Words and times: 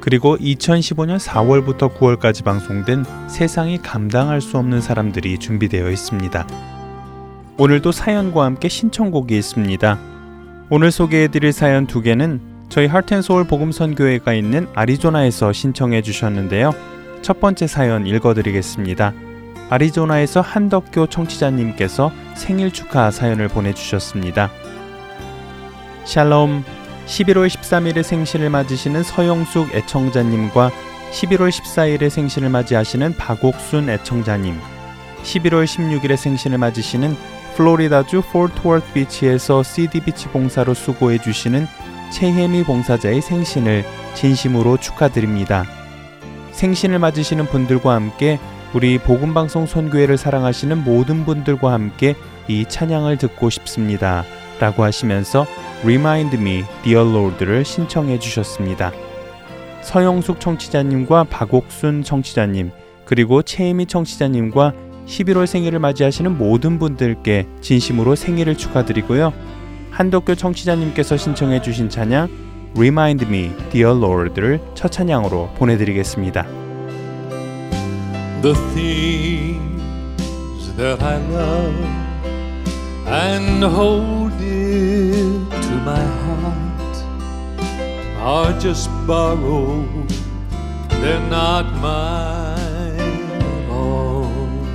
그리고 0.00 0.36
2015년 0.38 1.18
4월부터 1.18 1.94
9월까지 1.94 2.44
방송된 2.44 3.04
세상이 3.28 3.78
감당할 3.82 4.40
수 4.40 4.56
없는 4.56 4.80
사람들이 4.80 5.38
준비되어 5.38 5.90
있습니다. 5.90 6.46
오늘도 7.58 7.92
사연과 7.92 8.44
함께 8.44 8.68
신청곡이 8.68 9.36
있습니다. 9.36 9.98
오늘 10.70 10.90
소개해드릴 10.90 11.52
사연 11.52 11.86
두 11.86 12.00
개는 12.00 12.40
저희 12.70 12.86
하트앤소울 12.86 13.46
복음선교회가 13.46 14.32
있는 14.32 14.68
아리조나에서 14.74 15.52
신청해 15.52 16.02
주셨는데요. 16.02 16.72
첫 17.20 17.40
번째 17.40 17.66
사연 17.66 18.06
읽어드리겠습니다. 18.06 19.12
아리조나에서 19.68 20.40
한덕교 20.40 21.08
청취자님께서 21.08 22.10
생일 22.34 22.72
축하 22.72 23.10
사연을 23.10 23.48
보내주셨습니다. 23.48 24.50
샬롬 26.04 26.64
11월 27.10 27.48
13일에 27.48 28.04
생신을 28.04 28.50
맞으시는 28.50 29.02
서영숙 29.02 29.74
애청자님과 29.74 30.70
11월 31.10 31.50
14일에 31.50 32.08
생신을 32.08 32.50
맞이하시는 32.50 33.16
박옥순 33.16 33.90
애청자님, 33.90 34.56
11월 35.24 35.64
16일에 35.64 36.16
생신을 36.16 36.58
맞으시는 36.58 37.16
플로리다주 37.56 38.22
포트월튼 38.30 38.92
비치에서 38.92 39.64
CD 39.64 40.00
비치 40.00 40.28
봉사로 40.28 40.72
수고해 40.74 41.18
주시는 41.18 41.66
최혜미 42.12 42.62
봉사자의 42.62 43.20
생신을 43.22 43.84
진심으로 44.14 44.76
축하드립니다. 44.76 45.64
생신을 46.52 47.00
맞으시는 47.00 47.46
분들과 47.46 47.92
함께 47.92 48.38
우리 48.72 48.98
복음방송 48.98 49.66
선교회를 49.66 50.16
사랑하시는 50.16 50.84
모든 50.84 51.24
분들과 51.24 51.72
함께 51.72 52.14
이 52.46 52.64
찬양을 52.68 53.16
듣고 53.18 53.50
싶습니다. 53.50 54.24
라고 54.60 54.84
하시면서 54.84 55.46
Remind 55.82 56.36
Me, 56.36 56.64
Dear 56.82 57.08
Lord를 57.08 57.64
신청해 57.64 58.18
주셨습니다. 58.18 58.92
서영숙 59.82 60.38
청취자님과 60.38 61.24
박옥순 61.24 62.04
청취자님, 62.04 62.70
그리고 63.06 63.42
최혜미 63.42 63.86
청취자님과 63.86 64.74
11월 65.06 65.46
생일을 65.46 65.78
맞이하시는 65.78 66.36
모든 66.36 66.78
분들께 66.78 67.46
진심으로 67.62 68.14
생일을 68.14 68.56
축하드리고요. 68.56 69.32
한덕교 69.90 70.34
청취자님께서 70.34 71.16
신청해 71.16 71.62
주신 71.62 71.88
찬양 71.88 72.28
Remind 72.76 73.26
Me, 73.26 73.50
Dear 73.70 73.96
Lord를 73.96 74.60
첫 74.74 74.92
찬양으로 74.92 75.54
보내드리겠습니다. 75.56 76.46
The 78.42 78.54
things 78.74 80.76
that 80.76 81.02
I 81.02 81.16
love 81.32 82.09
and 83.12 83.64
hold 83.64 84.32
it 84.40 85.50
to 85.50 85.74
my 85.84 86.04
heart 86.22 86.96
are 88.18 88.52
just 88.60 88.88
borrowed, 89.06 90.08
they're 91.00 91.28
not 91.28 91.64
mine 91.76 93.32
own. 93.68 94.66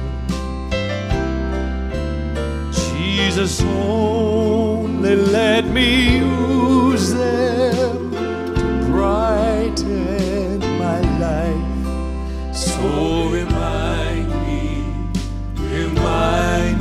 Jesus 2.72 3.62
only 3.62 5.16
let 5.16 5.66
me 5.68 6.18
use 6.18 7.14
them 7.14 8.12
to 8.56 8.86
brighten 8.90 10.60
my 10.78 11.00
life. 11.20 12.56
So 12.56 13.30
remind 13.30 14.28
me, 14.46 14.84
remind 15.56 16.75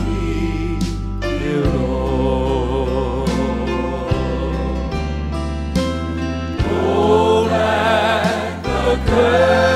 world. 9.16 9.73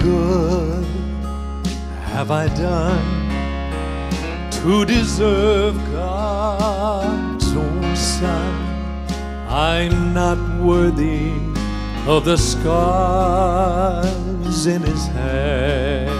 Good 0.00 0.84
have 2.14 2.30
I 2.30 2.46
done 2.48 3.24
to 4.50 4.84
deserve 4.84 5.74
God's 5.92 7.54
own 7.54 7.96
Son. 7.96 8.54
I'm 9.48 10.14
not 10.14 10.38
worthy 10.60 11.32
of 12.06 12.24
the 12.24 12.36
scars 12.36 13.46
in 14.66 14.82
His 14.82 15.06
hand. 15.06 16.10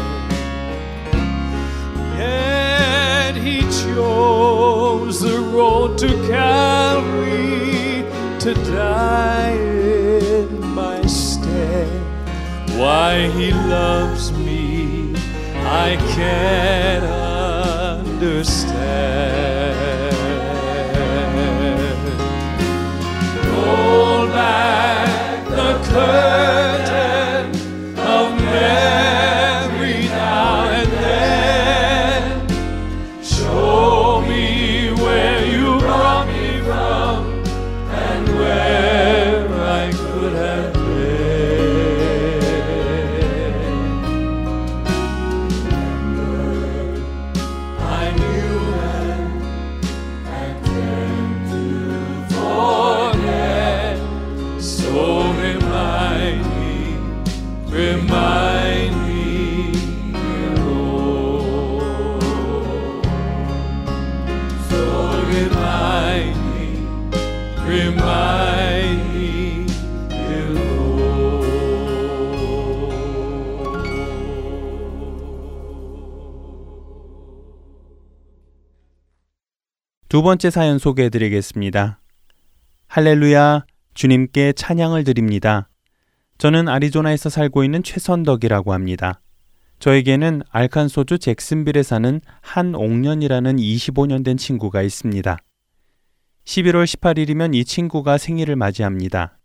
Yet 2.18 3.36
He 3.36 3.60
chose 3.62 5.20
the 5.20 5.38
road 5.40 5.96
to 5.98 6.08
Calvary 6.28 8.04
to 8.40 8.54
die 8.54 9.52
in 9.52 10.60
my. 10.74 10.93
Why 12.76 13.28
he 13.30 13.52
loves 13.52 14.32
me, 14.32 15.14
I 15.54 15.96
can't 16.16 17.04
understand. 18.14 18.74
Roll 23.46 24.26
back 24.26 25.48
the 25.48 25.72
curtain 25.88 27.03
두 80.14 80.22
번째 80.22 80.48
사연 80.48 80.78
소개해 80.78 81.08
드리겠습니다. 81.08 81.98
할렐루야, 82.86 83.64
주님께 83.94 84.52
찬양을 84.52 85.02
드립니다. 85.02 85.68
저는 86.38 86.68
아리조나에서 86.68 87.30
살고 87.30 87.64
있는 87.64 87.82
최선덕이라고 87.82 88.72
합니다. 88.72 89.20
저에게는 89.80 90.42
알칸소주 90.50 91.18
잭슨빌에 91.18 91.82
사는 91.82 92.20
한옥년이라는 92.42 93.56
25년 93.56 94.24
된 94.24 94.36
친구가 94.36 94.82
있습니다. 94.82 95.36
11월 96.44 96.84
18일이면 96.84 97.56
이 97.56 97.64
친구가 97.64 98.16
생일을 98.16 98.54
맞이합니다. 98.54 99.40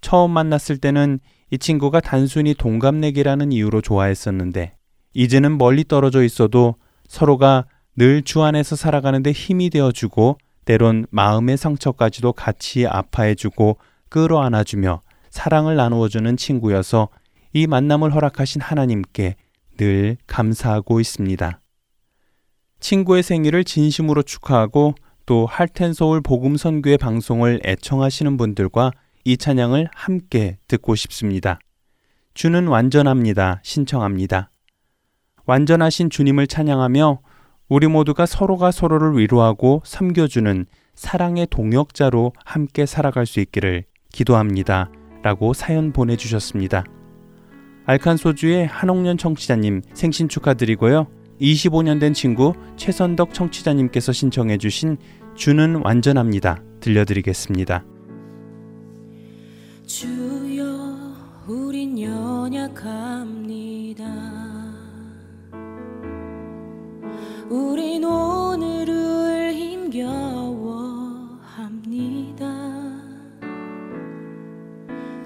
처음 0.00 0.30
만났을 0.30 0.78
때는 0.78 1.18
이 1.50 1.58
친구가 1.58 1.98
단순히 1.98 2.54
동갑내기라는 2.54 3.50
이유로 3.50 3.80
좋아했었는데, 3.80 4.76
이제는 5.14 5.58
멀리 5.58 5.82
떨어져 5.82 6.22
있어도 6.22 6.76
서로가 7.08 7.66
늘 7.96 8.22
주 8.22 8.42
안에서 8.42 8.76
살아가는데 8.76 9.32
힘이 9.32 9.70
되어주고, 9.70 10.38
때론 10.64 11.06
마음의 11.10 11.56
상처까지도 11.56 12.32
같이 12.32 12.86
아파해주고 12.86 13.78
끌어안아주며 14.08 15.00
사랑을 15.30 15.76
나누어주는 15.76 16.36
친구여서 16.36 17.08
이 17.52 17.66
만남을 17.66 18.14
허락하신 18.14 18.60
하나님께 18.60 19.36
늘 19.78 20.16
감사하고 20.26 21.00
있습니다. 21.00 21.60
친구의 22.80 23.22
생일을 23.22 23.64
진심으로 23.64 24.22
축하하고 24.22 24.94
또 25.26 25.46
할텐서울 25.46 26.20
복음 26.22 26.56
선교회 26.56 26.96
방송을 26.96 27.60
애청하시는 27.64 28.36
분들과 28.36 28.92
이 29.24 29.36
찬양을 29.36 29.88
함께 29.94 30.58
듣고 30.66 30.94
싶습니다. 30.94 31.58
주는 32.34 32.66
완전합니다. 32.66 33.60
신청합니다. 33.62 34.50
완전하신 35.46 36.10
주님을 36.10 36.46
찬양하며 36.46 37.20
우리 37.70 37.86
모두가 37.86 38.26
서로가 38.26 38.72
서로를 38.72 39.16
위로하고 39.16 39.80
섬겨주는 39.84 40.66
사랑의 40.96 41.46
동역자로 41.48 42.32
함께 42.44 42.84
살아갈 42.84 43.26
수 43.26 43.38
있기를 43.38 43.84
기도합니다. 44.12 44.90
라고 45.22 45.52
사연 45.52 45.92
보내주셨습니다. 45.92 46.82
알칸소주의 47.86 48.66
한옥년 48.66 49.16
청취자님 49.18 49.82
생신 49.94 50.28
축하드리고요. 50.28 51.06
25년 51.40 52.00
된 52.00 52.12
친구 52.12 52.54
최선덕 52.76 53.32
청취자님께서 53.32 54.10
신청해주신 54.12 54.96
주는 55.36 55.76
완전합니다. 55.76 56.64
들려드리겠습니다. 56.80 57.84
주여 59.86 60.64
우린 61.46 62.00
연약합니다 62.00 63.30
우린 67.50 68.02
오늘을 68.04 69.52
힘겨워합니다. 69.54 70.00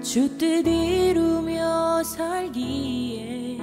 주뜻 0.01 0.65
이루며 0.65 2.01
살기에 2.01 3.59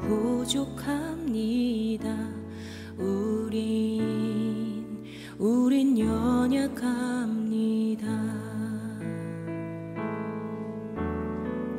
부족합니다. 0.00 2.08
우린 2.98 5.04
우린 5.38 5.96
연약합니다. 5.96 6.90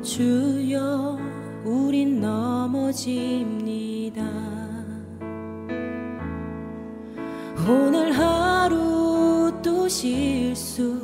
주여 0.00 1.18
우린 1.66 2.22
넘어집니다 2.22 3.82
오늘 7.68 8.12
하루 8.12 9.52
또 9.62 9.88
실수합니다 9.88 11.02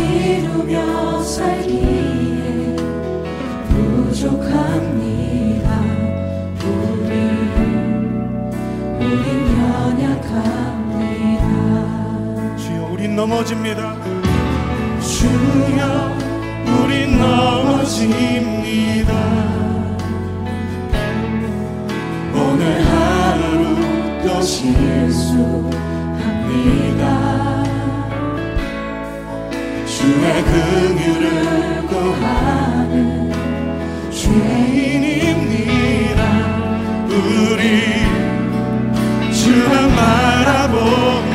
이루며 0.00 1.22
살기에 1.22 2.76
부족합니다 3.68 5.00
우리 6.64 7.10
우린 8.98 9.28
연약합니다 9.58 11.44
주여 12.56 12.80
우린 12.92 13.02
넘어집니다. 13.16 13.82
주여 15.00 15.82
우린 16.84 17.18
넘어집니다. 17.18 19.10
오늘 22.34 22.62
하루 22.86 23.40
또 24.22 24.42
실수합니다. 24.42 25.70
주의 30.10 30.42
긍휼을 30.42 31.86
구하는 31.86 33.30
죄인입니다. 34.10 36.20
우리 37.06 38.02
주만 39.32 39.94
바라봅 39.94 41.29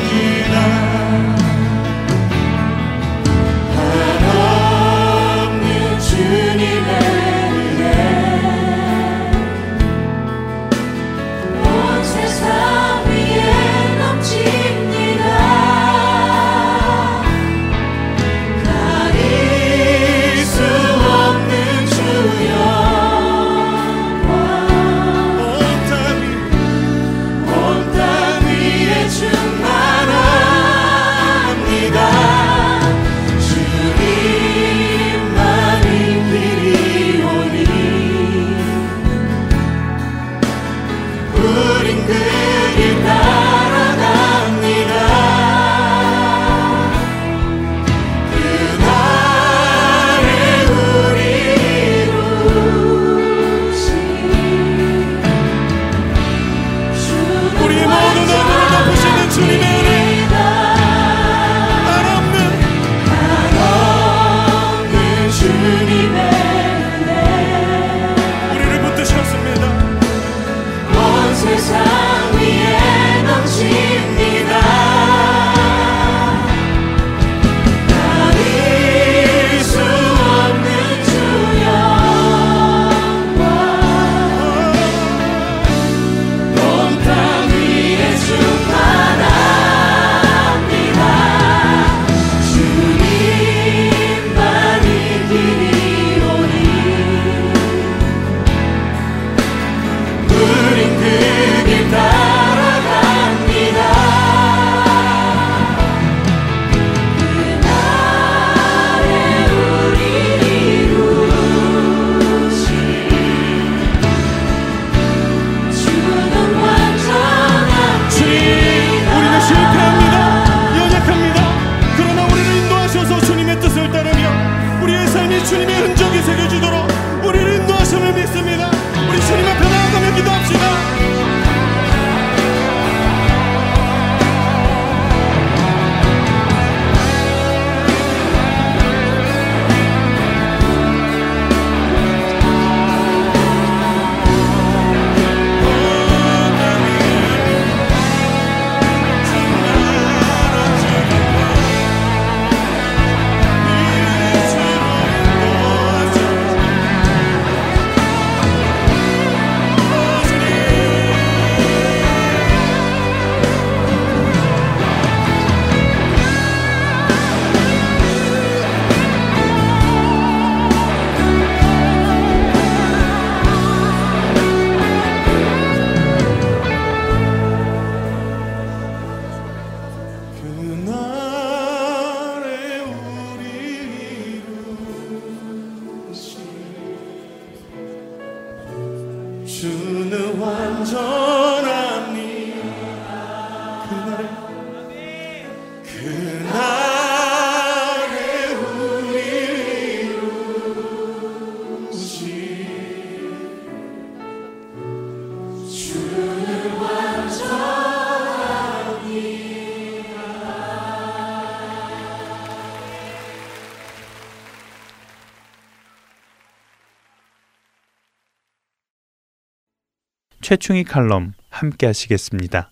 최충희 220.48 220.84
칼럼 220.84 221.32
함께 221.50 221.86
하시겠습니다. 221.86 222.70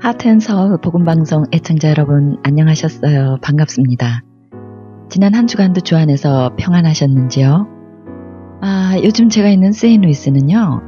하트앤서울 0.00 0.80
복음방송 0.80 1.46
애청자 1.52 1.88
여러분 1.88 2.36
안녕하셨어요. 2.44 3.38
반갑습니다. 3.42 4.22
지난 5.10 5.34
한 5.34 5.48
주간도 5.48 5.80
주 5.80 5.96
안에서 5.96 6.54
평안하셨는지요? 6.56 7.66
아, 8.60 8.96
요즘 9.02 9.30
제가 9.30 9.48
있는 9.48 9.72
세인루이스는요. 9.72 10.80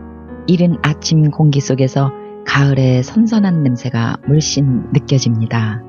이른 0.47 0.76
아침 0.82 1.32
공기 1.32 1.59
속에서 1.59 2.12
가을의 2.47 3.02
선선한 3.02 3.64
냄새가 3.64 4.18
물씬 4.28 4.92
느껴집니다. 4.92 5.82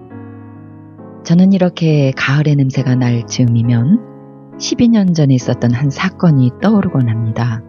저는 1.24 1.54
이렇게 1.54 2.12
가을의 2.16 2.56
냄새가 2.56 2.96
날 2.96 3.26
즈음이면 3.28 4.58
12년 4.58 5.14
전에 5.14 5.34
있었던 5.36 5.74
한 5.74 5.90
사건이 5.90 6.52
떠오르곤 6.62 7.10
합니다. 7.10 7.62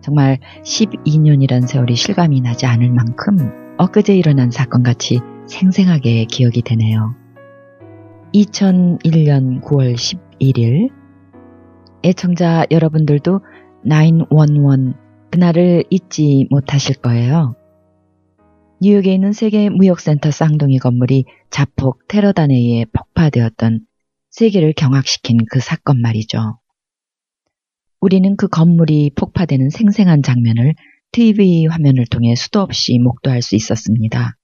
정말 0.00 0.38
12년이란 0.64 1.66
세월이 1.66 1.94
실감이 1.94 2.40
나지 2.40 2.66
않을 2.66 2.90
만큼 2.90 3.76
엊그제 3.78 4.16
일어난 4.16 4.50
사건 4.50 4.82
같이 4.82 5.20
생생하게 5.46 6.24
기억이 6.26 6.62
되네요. 6.62 7.14
2001년 8.34 9.62
9월 9.62 9.94
11일 9.94 10.90
애청자 12.04 12.66
여러분들도 12.70 13.40
911 13.84 14.94
그날을 15.30 15.84
잊지 15.90 16.46
못하실 16.50 16.96
거예요. 16.96 17.54
뉴욕에 18.84 19.14
있는 19.14 19.32
세계 19.32 19.68
무역센터 19.68 20.32
쌍둥이 20.32 20.78
건물이 20.78 21.26
자폭 21.50 22.08
테러단에 22.08 22.52
의해 22.52 22.84
폭파되었던 22.86 23.86
세계를 24.30 24.72
경악시킨 24.72 25.38
그 25.52 25.60
사건 25.60 26.00
말이죠. 26.00 26.58
우리는 28.00 28.36
그 28.36 28.48
건물이 28.48 29.12
폭파되는 29.14 29.70
생생한 29.70 30.24
장면을 30.24 30.74
TV 31.12 31.66
화면을 31.66 32.06
통해 32.06 32.34
수도 32.34 32.60
없이 32.60 32.98
목도할 32.98 33.40
수 33.40 33.54
있었습니다. 33.54 34.36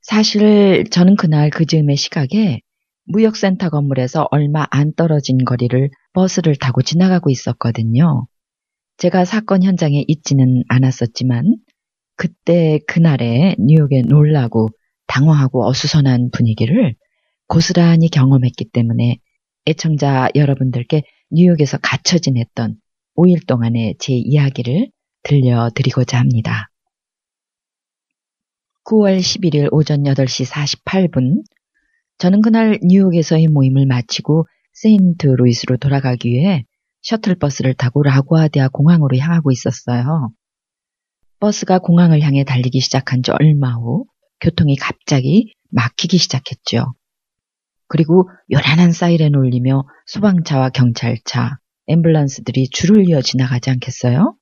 사실 0.00 0.86
저는 0.90 1.16
그날 1.16 1.50
그 1.50 1.66
즈음의 1.66 1.96
시각에 1.96 2.62
무역센터 3.04 3.68
건물에서 3.68 4.26
얼마 4.30 4.66
안 4.70 4.94
떨어진 4.94 5.44
거리를 5.44 5.90
버스를 6.14 6.56
타고 6.56 6.80
지나가고 6.80 7.28
있었거든요. 7.28 8.26
제가 8.96 9.26
사건 9.26 9.62
현장에 9.62 10.02
있지는 10.08 10.62
않았었지만 10.68 11.56
그때 12.16 12.80
그날에 12.86 13.54
뉴욕에 13.58 14.02
놀라고 14.02 14.68
당황하고 15.06 15.66
어수선한 15.68 16.30
분위기를 16.32 16.94
고스란히 17.46 18.08
경험했기 18.08 18.70
때문에 18.72 19.18
애청자 19.66 20.28
여러분들께 20.34 21.02
뉴욕에서 21.30 21.78
갇혀 21.78 22.18
지냈던 22.18 22.76
5일 23.16 23.46
동안의 23.46 23.96
제 23.98 24.14
이야기를 24.14 24.90
들려드리고자 25.22 26.18
합니다. 26.18 26.70
9월 28.84 29.18
11일 29.18 29.68
오전 29.72 30.04
8시 30.04 30.48
48분 30.50 31.42
저는 32.18 32.40
그날 32.40 32.78
뉴욕에서의 32.82 33.48
모임을 33.48 33.86
마치고 33.86 34.46
세인트 34.72 35.26
루이스로 35.26 35.76
돌아가기 35.76 36.30
위해 36.30 36.64
셔틀버스를 37.02 37.74
타고 37.74 38.02
라구아디아 38.02 38.68
공항으로 38.68 39.16
향하고 39.16 39.50
있었어요. 39.50 40.30
버스가 41.40 41.78
공항을 41.78 42.22
향해 42.22 42.44
달리기 42.44 42.80
시작한 42.80 43.22
지 43.22 43.30
얼마 43.30 43.74
후 43.74 44.06
교통이 44.40 44.76
갑자기 44.76 45.54
막히기 45.70 46.18
시작했죠. 46.18 46.94
그리고 47.88 48.28
요란한 48.50 48.92
사이렌 48.92 49.34
울리며 49.34 49.84
소방차와 50.06 50.70
경찰차, 50.70 51.58
앰뷸런스들이 51.88 52.72
줄을 52.72 53.08
이어 53.08 53.20
지나가지 53.20 53.70
않겠어요? 53.70 54.34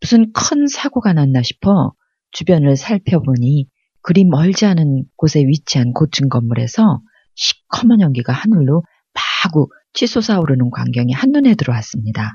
무슨 0.00 0.32
큰 0.32 0.66
사고가 0.68 1.12
났나 1.12 1.42
싶어 1.42 1.92
주변을 2.32 2.76
살펴보니 2.76 3.66
그리 4.02 4.24
멀지 4.24 4.66
않은 4.66 5.04
곳에 5.16 5.40
위치한 5.40 5.92
고층 5.92 6.28
건물에서 6.28 7.00
시커먼 7.34 8.00
연기가 8.00 8.32
하늘로 8.32 8.84
마구 9.14 9.68
치솟아 9.94 10.38
오르는 10.38 10.70
광경이 10.70 11.12
한눈에 11.12 11.54
들어왔습니다. 11.54 12.34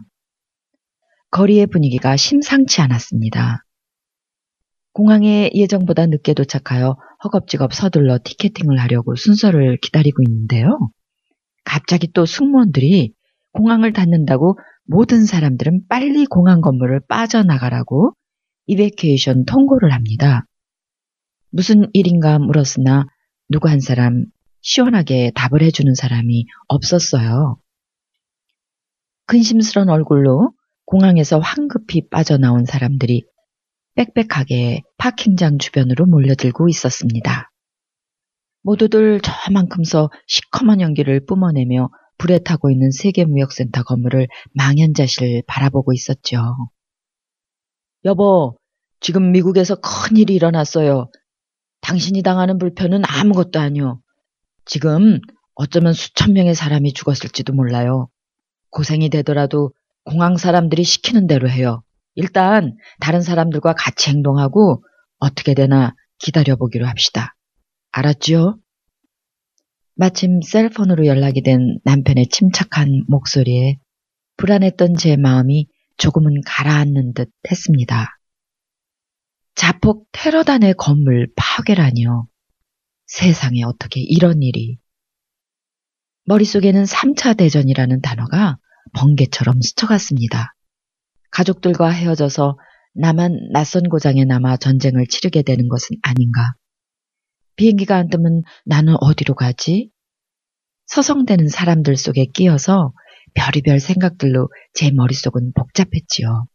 거리의 1.29 1.67
분위기가 1.67 2.17
심상치 2.17 2.81
않았습니다. 2.81 3.63
공항에 4.93 5.50
예정보다 5.53 6.05
늦게 6.07 6.33
도착하여 6.33 6.98
허겁지겁 7.24 7.74
서둘러 7.74 8.19
티켓팅을 8.24 8.79
하려고 8.79 9.15
순서를 9.15 9.77
기다리고 9.81 10.21
있는데요. 10.27 10.91
갑자기 11.63 12.12
또 12.12 12.25
승무원들이 12.25 13.13
공항을 13.53 13.93
닫는다고 13.93 14.57
모든 14.86 15.25
사람들은 15.25 15.88
빨리 15.88 16.25
공항 16.25 16.62
건물을 16.62 17.01
빠져나가라고 17.07 18.13
이베케이션 18.67 19.45
통고를 19.45 19.93
합니다. 19.93 20.45
무슨 21.51 21.89
일인가 21.93 22.39
물었으나 22.39 23.05
누구 23.50 23.69
한 23.69 23.79
사람 23.79 24.25
시원하게 24.62 25.31
답을 25.36 25.62
해주는 25.62 25.93
사람이 25.93 26.45
없었어요. 26.67 27.57
근심스런 29.27 29.89
얼굴로 29.89 30.53
공항에서 30.86 31.39
황급히 31.39 32.10
빠져나온 32.10 32.65
사람들이 32.65 33.24
빽빽하게 33.95 34.83
파킹장 34.98 35.57
주변으로 35.57 36.05
몰려들고 36.05 36.69
있었습니다. 36.69 37.51
모두들 38.63 39.21
저만큼서 39.21 40.10
시커먼 40.27 40.81
연기를 40.81 41.25
뿜어내며 41.25 41.89
불에 42.17 42.39
타고 42.39 42.69
있는 42.69 42.91
세계무역센터 42.91 43.83
건물을 43.83 44.27
망연자실 44.53 45.43
바라보고 45.48 45.93
있었죠. 45.93 46.69
여보, 48.05 48.57
지금 49.00 49.31
미국에서 49.31 49.75
큰일이 49.75 50.36
일어났어요. 50.36 51.10
당신이 51.81 52.21
당하는 52.21 52.60
불편은 52.60 53.01
아무것도 53.05 53.60
아니오. 53.60 54.00
지금 54.65 55.19
어쩌면 55.55 55.93
수천 55.93 56.33
명의 56.33 56.53
사람이 56.53 56.93
죽었을지도 56.93 57.53
몰라요. 57.53 58.10
고생이 58.69 59.10
되더라도 59.10 59.71
공항 60.05 60.38
사람들이 60.38 60.83
시키는 60.83 61.27
대로 61.27 61.50
해요. 61.50 61.83
일단 62.15 62.75
다른 63.00 63.22
사람들과 63.22 63.74
같이 63.74 64.10
행동하고 64.10 64.84
어떻게 65.20 65.53
되나 65.53 65.96
기다려보기로 66.20 66.86
합시다. 66.86 67.36
알았지요? 67.91 68.58
마침 69.96 70.41
셀폰으로 70.41 71.06
연락이 71.06 71.41
된 71.41 71.80
남편의 71.84 72.30
침착한 72.30 73.03
목소리에 73.08 73.77
불안했던 74.38 74.96
제 74.96 75.18
마음이 75.18 75.68
조금은 75.98 76.41
가라앉는 76.46 77.13
듯 77.13 77.32
했습니다. 77.50 78.08
자폭 79.56 80.08
테러단의 80.12 80.74
건물 80.75 81.32
파괴라니요. 81.36 82.27
세상에 83.06 83.63
어떻게 83.63 84.00
이런 84.00 84.41
일이. 84.41 84.80
머릿속에는 86.25 86.84
3차 86.84 87.38
대전이라는 87.38 88.01
단어가 88.01 88.58
번개처럼 88.94 89.62
스쳐갔습니다. 89.62 90.56
가족들과 91.32 91.89
헤어져서 91.89 92.58
나만 92.94 93.50
낯선 93.52 93.84
고장에 93.84 94.26
남아 94.26 94.58
전쟁을 94.58 95.08
치르게 95.08 95.44
되는 95.44 95.67
것은 95.67 95.98
아닌가. 96.02 96.56
비행기가 97.56 97.96
안 97.96 98.10
뜨면 98.10 98.44
나는 98.65 98.96
어디로 99.00 99.36
가지? 99.36 99.91
서성대는 100.88 101.48
사람들 101.48 101.96
속에 101.96 102.26
끼어서 102.26 102.94
별의별 103.34 103.80
생각들로 103.80 104.50
제 104.74 104.91
머릿속은 104.91 105.54
복잡했지요. 105.54 106.48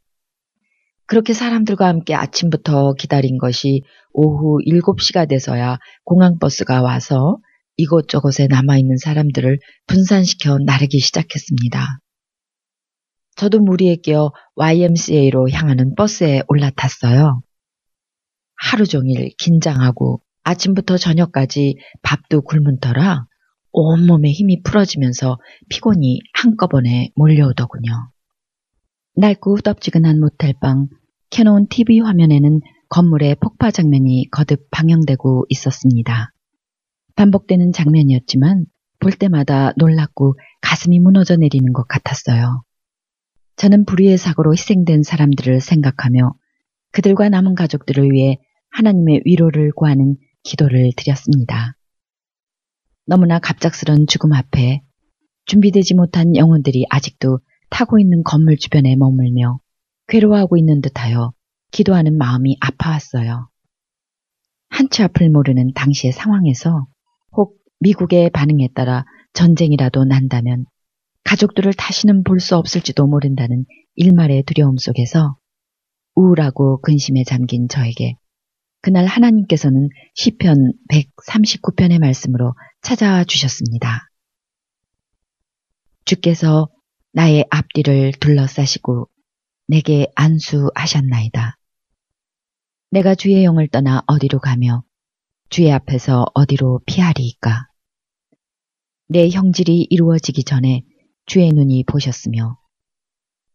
그렇게 1.06 1.32
사람들과 1.32 1.86
함께 1.86 2.14
아침부터 2.14 2.94
기다린 2.94 3.38
것이 3.38 3.82
오후 4.12 4.58
7시가 4.66 5.28
돼서야 5.28 5.78
공항버스가 6.04 6.82
와서 6.82 7.38
이곳저곳에 7.76 8.48
남아있는 8.48 8.96
사람들을 8.96 9.58
분산시켜 9.86 10.58
나르기 10.58 10.98
시작했습니다. 10.98 12.00
저도 13.36 13.60
무리에 13.60 13.96
끼어 13.96 14.32
YMCA로 14.54 15.50
향하는 15.50 15.94
버스에 15.94 16.42
올라탔어요. 16.48 17.42
하루 18.56 18.86
종일 18.86 19.30
긴장하고 19.38 20.22
아침부터 20.42 20.96
저녁까지 20.96 21.76
밥도 22.02 22.42
굶은 22.42 22.80
터라 22.80 23.26
온몸에 23.72 24.30
힘이 24.30 24.62
풀어지면서 24.62 25.38
피곤이 25.68 26.20
한꺼번에 26.32 27.10
몰려오더군요. 27.14 27.92
낡고 29.16 29.56
후덥지근한 29.56 30.18
모텔방, 30.20 30.88
켜놓은 31.30 31.68
TV 31.68 32.00
화면에는 32.00 32.60
건물의 32.88 33.36
폭파 33.36 33.70
장면이 33.70 34.28
거듭 34.30 34.70
방영되고 34.70 35.46
있었습니다. 35.50 36.32
반복되는 37.16 37.72
장면이었지만 37.72 38.64
볼 38.98 39.12
때마다 39.12 39.72
놀랍고 39.76 40.38
가슴이 40.62 41.00
무너져 41.00 41.36
내리는 41.36 41.72
것 41.72 41.86
같았어요. 41.88 42.62
저는 43.56 43.86
불의의 43.86 44.18
사고로 44.18 44.52
희생된 44.52 45.02
사람들을 45.02 45.60
생각하며 45.60 46.34
그들과 46.92 47.28
남은 47.28 47.54
가족들을 47.54 48.10
위해 48.10 48.38
하나님의 48.70 49.22
위로를 49.24 49.72
구하는 49.72 50.16
기도를 50.42 50.92
드렸습니다. 50.96 51.76
너무나 53.06 53.38
갑작스런 53.38 54.06
죽음 54.06 54.32
앞에 54.32 54.82
준비되지 55.46 55.94
못한 55.94 56.36
영혼들이 56.36 56.86
아직도 56.90 57.40
타고 57.70 57.98
있는 57.98 58.22
건물 58.24 58.56
주변에 58.58 58.94
머물며 58.96 59.60
괴로워하고 60.08 60.56
있는 60.56 60.80
듯하여 60.80 61.32
기도하는 61.70 62.16
마음이 62.18 62.56
아파왔어요. 62.60 63.48
한치 64.68 65.02
앞을 65.02 65.30
모르는 65.30 65.72
당시의 65.74 66.12
상황에서 66.12 66.86
혹 67.32 67.56
미국의 67.80 68.30
반응에 68.30 68.68
따라 68.74 69.04
전쟁이라도 69.32 70.04
난다면 70.04 70.66
가족들을 71.26 71.74
다시는 71.74 72.22
볼 72.22 72.38
수 72.38 72.56
없을지도 72.56 73.06
모른다는 73.06 73.66
일말의 73.96 74.44
두려움 74.44 74.76
속에서 74.78 75.36
우울하고 76.14 76.80
근심에 76.80 77.24
잠긴 77.24 77.68
저에게 77.68 78.16
그날 78.80 79.06
하나님께서는 79.06 79.88
시편 80.14 80.72
139편의 80.90 81.98
말씀으로 81.98 82.54
찾아와 82.80 83.24
주셨습니다. 83.24 84.08
주께서 86.04 86.68
나의 87.12 87.44
앞뒤를 87.50 88.12
둘러싸시고 88.20 89.08
내게 89.66 90.06
안수하셨나이다. 90.14 91.58
내가 92.92 93.16
주의 93.16 93.42
영을 93.42 93.66
떠나 93.66 94.04
어디로 94.06 94.38
가며 94.38 94.84
주의 95.48 95.72
앞에서 95.72 96.26
어디로 96.34 96.82
피하리이까. 96.86 97.66
내 99.08 99.28
형질이 99.28 99.88
이루어지기 99.90 100.44
전에 100.44 100.82
주의 101.26 101.50
눈이 101.50 101.84
보셨으며 101.84 102.58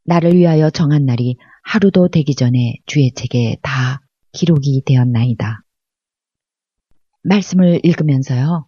나를 0.04 0.34
위하여 0.34 0.70
정한 0.70 1.06
날이 1.06 1.38
하루도 1.64 2.10
되기 2.10 2.36
전에 2.36 2.76
주의 2.86 3.12
책에 3.14 3.58
다 3.62 4.02
기록이 4.34 4.84
되었나이다. 4.86 5.64
말씀을 7.24 7.80
읽으면서요. 7.84 8.68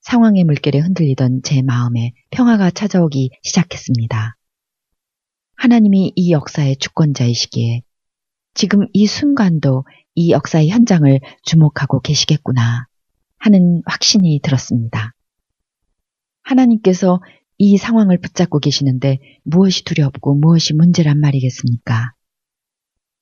상황의 0.00 0.44
물결에 0.44 0.78
흔들리던 0.80 1.42
제 1.42 1.62
마음에 1.62 2.12
평화가 2.30 2.70
찾아오기 2.70 3.30
시작했습니다. 3.42 4.36
하나님이 5.56 6.12
이 6.14 6.32
역사의 6.32 6.76
주권자이시기에 6.76 7.82
지금 8.54 8.86
이 8.92 9.06
순간도 9.06 9.84
이 10.14 10.30
역사의 10.30 10.70
현장을 10.70 11.20
주목하고 11.42 12.00
계시겠구나 12.00 12.86
하는 13.38 13.82
확신이 13.86 14.40
들었습니다. 14.42 15.12
하나님께서 16.42 17.20
이 17.58 17.78
상황을 17.78 18.18
붙잡고 18.18 18.58
계시는데 18.58 19.18
무엇이 19.44 19.84
두렵고 19.84 20.34
무엇이 20.34 20.74
문제란 20.74 21.20
말이겠습니까? 21.20 22.12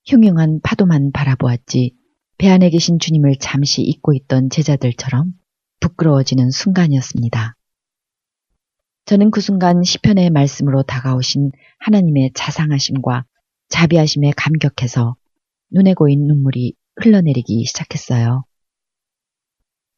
흉흉한 0.06 0.60
파도만 0.62 1.12
바라보았지 1.12 1.94
배 2.36 2.50
안에 2.50 2.70
계신 2.70 2.98
주님을 2.98 3.36
잠시 3.38 3.82
잊고 3.82 4.12
있던 4.12 4.50
제자들처럼 4.50 5.32
부끄러워지는 5.80 6.50
순간이었습니다. 6.50 7.54
저는 9.06 9.30
그 9.30 9.40
순간 9.40 9.82
시편의 9.82 10.30
말씀으로 10.30 10.82
다가오신 10.82 11.52
하나님의 11.78 12.32
자상하심과 12.34 13.24
자비하심에 13.68 14.32
감격해서 14.36 15.14
눈에 15.70 15.94
고인 15.94 16.26
눈물이 16.26 16.74
흘러내리기 16.96 17.64
시작했어요. 17.66 18.44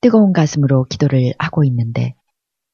뜨거운 0.00 0.32
가슴으로 0.32 0.84
기도를 0.84 1.32
하고 1.38 1.64
있는데 1.64 2.14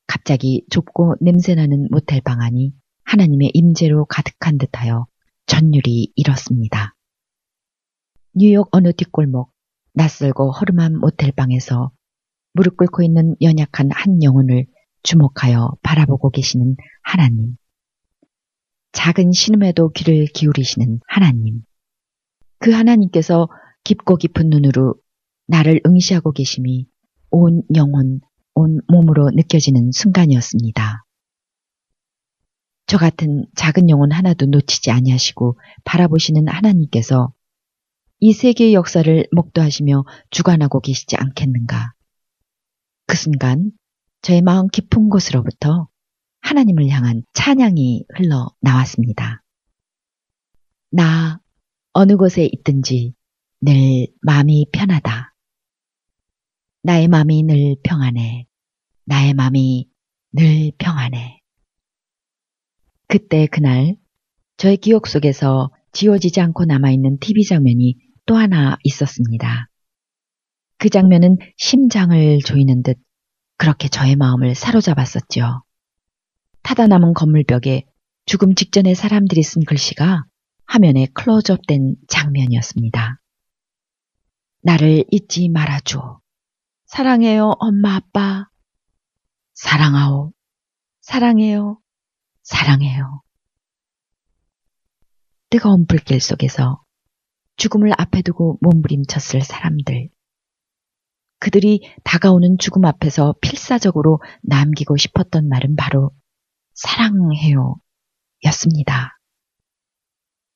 갑자기 0.07 0.65
좁고 0.71 1.17
냄새나는 1.21 1.89
모텔 1.91 2.21
방 2.21 2.41
안이 2.41 2.73
하나님의 3.05 3.51
임재로 3.55 4.07
가득한 4.07 4.59
듯하여 4.59 5.07
전율이 5.47 6.13
일었습니다. 6.15 6.95
뉴욕 8.35 8.69
어느 8.73 8.93
뒷골목 8.93 9.53
낯설고 9.95 10.53
허름한 10.53 10.99
모텔방에서 10.99 11.93
무릎 12.55 12.77
꿇고 12.77 13.03
있는 13.03 13.37
연약한 13.41 13.91
한 13.91 14.23
영혼을 14.23 14.67
주목하여 15.03 15.73
바라보고 15.83 16.31
계시는 16.31 16.77
하나님. 17.03 17.57
작은 18.93 19.33
신음에도 19.33 19.91
귀를 19.91 20.27
기울이시는 20.27 21.01
하나님. 21.07 21.63
그 22.59 22.71
하나님께서 22.71 23.49
깊고 23.85 24.17
깊은 24.17 24.49
눈으로 24.49 24.95
나를 25.47 25.81
응시하고 25.87 26.33
계심이 26.33 26.87
온 27.31 27.63
영혼, 27.75 28.21
온 28.55 28.81
몸으로 28.89 29.31
느껴지는 29.31 29.91
순간이었습니다. 29.93 31.05
저 32.87 32.99
같은 32.99 33.47
작은 33.57 33.89
영혼 33.89 34.13
하나도 34.13 34.47
놓치지 34.47 34.91
아니하시고 34.91 35.59
바라보시는 35.85 36.49
하나님께서 36.49 37.33
이 38.21 38.33
세계의 38.33 38.75
역사를 38.75 39.27
목도하시며 39.33 40.05
주관하고 40.31 40.81
계시지 40.81 41.17
않겠는가. 41.17 41.93
그 43.07 43.17
순간 43.17 43.73
저의 44.21 44.43
마음 44.43 44.69
깊은 44.69 45.09
곳으로부터 45.09 45.89
하나님을 46.41 46.89
향한 46.89 47.23
찬양이 47.33 48.05
흘러 48.15 48.51
나왔습니다. 48.61 49.43
나 50.91 51.41
어느 51.93 52.17
곳에 52.17 52.49
있든지 52.53 53.15
늘 53.61 54.07
마음이 54.21 54.67
편하다. 54.73 55.32
나의 56.85 57.07
마음이 57.07 57.45
늘 57.45 57.77
평안해. 57.85 58.47
나의 59.05 59.35
마음이 59.35 59.89
늘 60.33 60.73
평안해. 60.79 61.41
그때 63.07 63.47
그날 63.47 63.97
저의 64.57 64.79
기억 64.79 65.07
속에서 65.07 65.71
지워지지 65.93 66.41
않고 66.41 66.65
남아있는 66.65 67.19
TV 67.21 67.45
장면이 67.45 67.97
또 68.27 68.37
하나 68.37 68.79
있었습니다. 68.83 69.69
그 70.79 70.89
장면은 70.89 71.37
심장을 71.57 72.39
조이는 72.41 72.83
듯 72.83 72.99
그렇게 73.59 73.87
저의 73.87 74.17
마음을 74.17 74.57
사로잡았었죠. 74.57 75.63
타다 76.63 76.89
남은 76.89 77.15
건물벽에 77.15 77.85
죽음 78.27 78.57
직전에 78.57 78.95
사람들이 78.95 79.45
쓴 79.45 79.65
글씨가 79.65 80.25
화면에 80.67 81.07
클로즈업된 81.15 81.95
장면이었습니다. 82.09 83.21
나를 84.63 85.05
잊지 85.13 85.49
말아줘. 85.49 86.22
사랑해요, 86.93 87.55
엄마, 87.59 87.95
아빠. 87.95 88.51
사랑하오. 89.55 90.35
사랑해요. 91.01 91.81
사랑해요. 92.43 93.23
뜨거운 95.49 95.87
불길 95.87 96.21
속에서 96.21 96.83
죽음을 97.57 97.93
앞에 97.97 98.21
두고 98.21 98.59
몸부림쳤을 98.61 99.41
사람들. 99.41 100.11
그들이 101.39 101.81
다가오는 102.05 102.59
죽음 102.59 102.85
앞에서 102.85 103.37
필사적으로 103.41 104.21
남기고 104.43 104.99
싶었던 104.99 105.49
말은 105.49 105.77
바로 105.77 106.11
사랑해요 106.75 107.77
였습니다. 108.45 109.19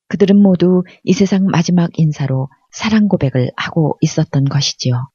그들은 0.09 0.37
모두 0.37 0.83
이 1.03 1.15
세상 1.15 1.47
마지막 1.47 1.99
인사로 1.99 2.51
사랑 2.73 3.09
고백을 3.09 3.53
하고 3.57 3.97
있었던 4.03 4.45
것이지요. 4.45 5.09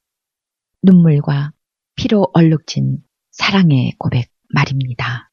눈물과 0.84 1.52
피로 1.96 2.28
얼룩진 2.34 2.98
사랑의 3.32 3.94
고백 3.98 4.30
말입니다. 4.54 5.32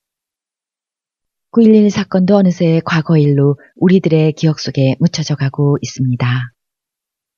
9.11 1.53 1.91
사건도 1.91 2.37
어느새 2.37 2.81
과거 2.85 3.17
일로 3.17 3.59
우리들의 3.77 4.33
기억 4.33 4.61
속에 4.61 4.97
묻혀져 5.01 5.35
가고 5.35 5.79
있습니다. 5.81 6.53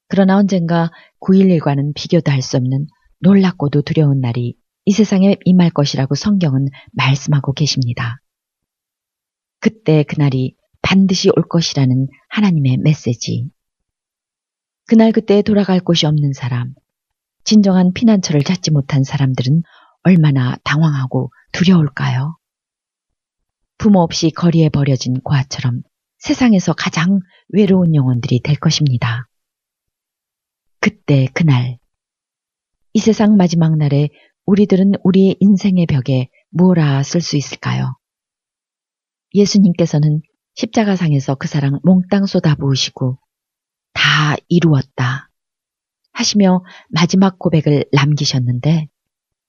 그러나 0.08 0.36
언젠가 0.36 0.90
9.11과는 1.20 1.94
비교도 1.94 2.32
할 2.32 2.42
수 2.42 2.56
없는 2.56 2.86
놀랍고도 3.20 3.82
두려운 3.82 4.20
날이 4.20 4.56
이 4.86 4.92
세상에 4.92 5.36
임할 5.44 5.70
것이라고 5.70 6.14
성경은 6.16 6.66
말씀하고 6.92 7.52
계십니다. 7.52 8.18
그때 9.60 10.02
그날이 10.02 10.56
반드시 10.82 11.30
올 11.36 11.46
것이라는 11.48 12.08
하나님의 12.30 12.78
메시지. 12.78 13.50
그날 14.86 15.12
그때 15.12 15.42
돌아갈 15.42 15.78
곳이 15.78 16.06
없는 16.06 16.32
사람, 16.32 16.74
진정한 17.44 17.92
피난처를 17.92 18.42
찾지 18.42 18.70
못한 18.70 19.04
사람들은 19.04 19.62
얼마나 20.02 20.56
당황하고 20.64 21.32
두려울까요? 21.52 22.36
부모 23.78 24.00
없이 24.00 24.30
거리에 24.30 24.68
버려진 24.68 25.20
고아처럼 25.20 25.82
세상에서 26.18 26.74
가장 26.74 27.20
외로운 27.48 27.94
영혼들이 27.94 28.40
될 28.42 28.56
것입니다. 28.56 29.26
그때 30.80 31.28
그날 31.32 31.78
이 32.92 32.98
세상 32.98 33.36
마지막 33.36 33.76
날에 33.76 34.10
우리들은 34.44 34.92
우리의 35.04 35.36
인생의 35.40 35.86
벽에 35.86 36.28
뭐라 36.50 37.02
쓸 37.02 37.20
수 37.20 37.36
있을까요? 37.36 37.96
예수님께서는 39.34 40.22
십자가상에서 40.54 41.36
그 41.36 41.46
사랑 41.46 41.78
몽땅 41.84 42.26
쏟아부으시고 42.26 43.18
다 43.92 44.36
이루었다 44.48 45.29
하시며 46.12 46.64
마지막 46.88 47.38
고백을 47.38 47.84
남기셨는데 47.92 48.88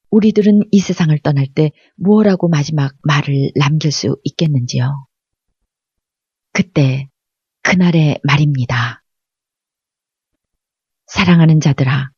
우리들은 0.10 0.64
이 0.72 0.80
세상을 0.80 1.18
떠날 1.20 1.48
때 1.48 1.72
무엇라고 1.96 2.50
마지막 2.50 2.94
말을 3.04 3.52
남길 3.56 3.92
수 3.92 4.18
있겠는지요? 4.24 5.08
그때 6.54 7.08
그날의 7.64 8.20
말입니다. 8.24 9.04
사랑하는 11.08 11.60
자들아, 11.60 12.12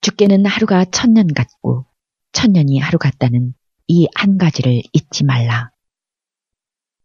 주께는 0.00 0.46
하루가 0.46 0.84
천년 0.86 1.26
같고 1.28 1.86
천년이 2.32 2.78
하루 2.78 2.98
같다는 2.98 3.54
이 3.86 4.06
한 4.14 4.38
가지를 4.38 4.82
잊지 4.92 5.24
말라. 5.24 5.70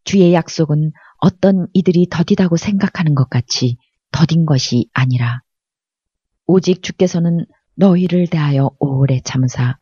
주의 0.04 0.34
약속은 0.34 0.91
어떤 1.17 1.67
이들이 1.73 2.08
더디다고 2.12 2.58
생각하는 2.58 3.15
것 3.15 3.30
같이 3.30 3.78
더딘 4.12 4.45
것이 4.45 4.88
아니라 4.93 5.41
오직 6.47 6.84
주께서는 6.84 7.45
너희를 7.75 8.27
대하여 8.27 8.71
오래 8.79 9.19
참으사 9.21 9.77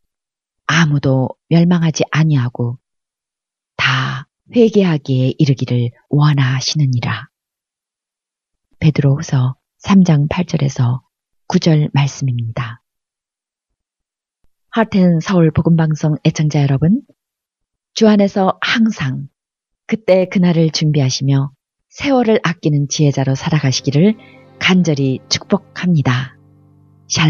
아무도 0.66 1.30
멸망하지 1.50 2.04
아니하고 2.12 2.80
다 3.76 4.28
회개하기에 4.56 5.34
이르기를 5.38 5.92
원하시느니라. 6.10 7.28
베드로후서 8.80 9.56
3장 9.84 10.30
8절에서 10.30 11.02
9절 11.48 11.90
말씀입니다. 11.94 12.82
하텐 14.70 15.20
서울 15.20 15.52
복음방송 15.52 16.16
애청자 16.26 16.62
여러분, 16.62 17.02
주 17.94 18.08
안에서 18.08 18.58
항상 18.62 19.28
그때 19.86 20.28
그날을 20.28 20.72
준비하시며 20.72 21.52
세월을 21.90 22.40
아끼는 22.44 22.88
지혜자로 22.90 23.36
살아가시기를 23.36 24.18
간절히 24.60 25.20
축복합니다. 25.30 26.38
샬 27.08 27.30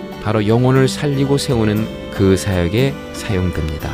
바로 0.21 0.47
영혼을 0.47 0.87
살리고 0.87 1.37
세우는 1.37 2.11
그 2.11 2.37
사역에 2.37 2.93
사용됩니다. 3.13 3.89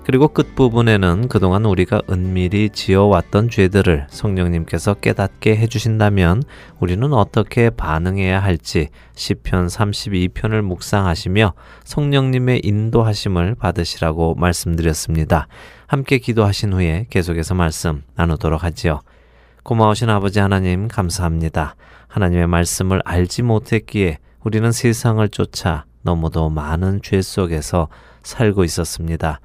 그리고 0.07 0.29
끝부분에는 0.29 1.27
그동안 1.27 1.65
우리가 1.65 2.01
은밀히 2.09 2.71
지어왔던 2.71 3.51
죄들을 3.51 4.07
성령님께서 4.09 4.95
깨닫게 4.95 5.57
해주신다면 5.57 6.45
우리는 6.79 7.13
어떻게 7.13 7.71
반응해야 7.71 8.41
할지 8.41 8.91
시편 9.17 9.67
32편을 9.67 10.63
묵상하시며 10.63 11.55
성령님의 11.83 12.61
인도하심을 12.63 13.57
받으시라고 13.57 14.37
말씀드렸습니다. 14.37 15.49
함께 15.89 16.19
기도하신 16.19 16.75
후에 16.75 17.07
계속해서 17.11 17.57
말씀 17.57 18.05
나누도록 18.15 18.63
하지요. 18.63 19.01
고마우신 19.65 20.09
아버지 20.09 20.39
하나님 20.39 20.87
감사합니다. 20.87 21.75
하나님의 22.07 22.47
말씀을 22.47 23.03
알지 23.05 23.43
못했기에 23.43 24.19
우리는 24.45 24.71
세상을 24.71 25.29
쫓아 25.31 25.85
너무도 26.03 26.49
많은 26.49 27.01
죄 27.03 27.21
속에서 27.21 27.89
살고 28.23 28.63
있었습니다. 28.63 29.41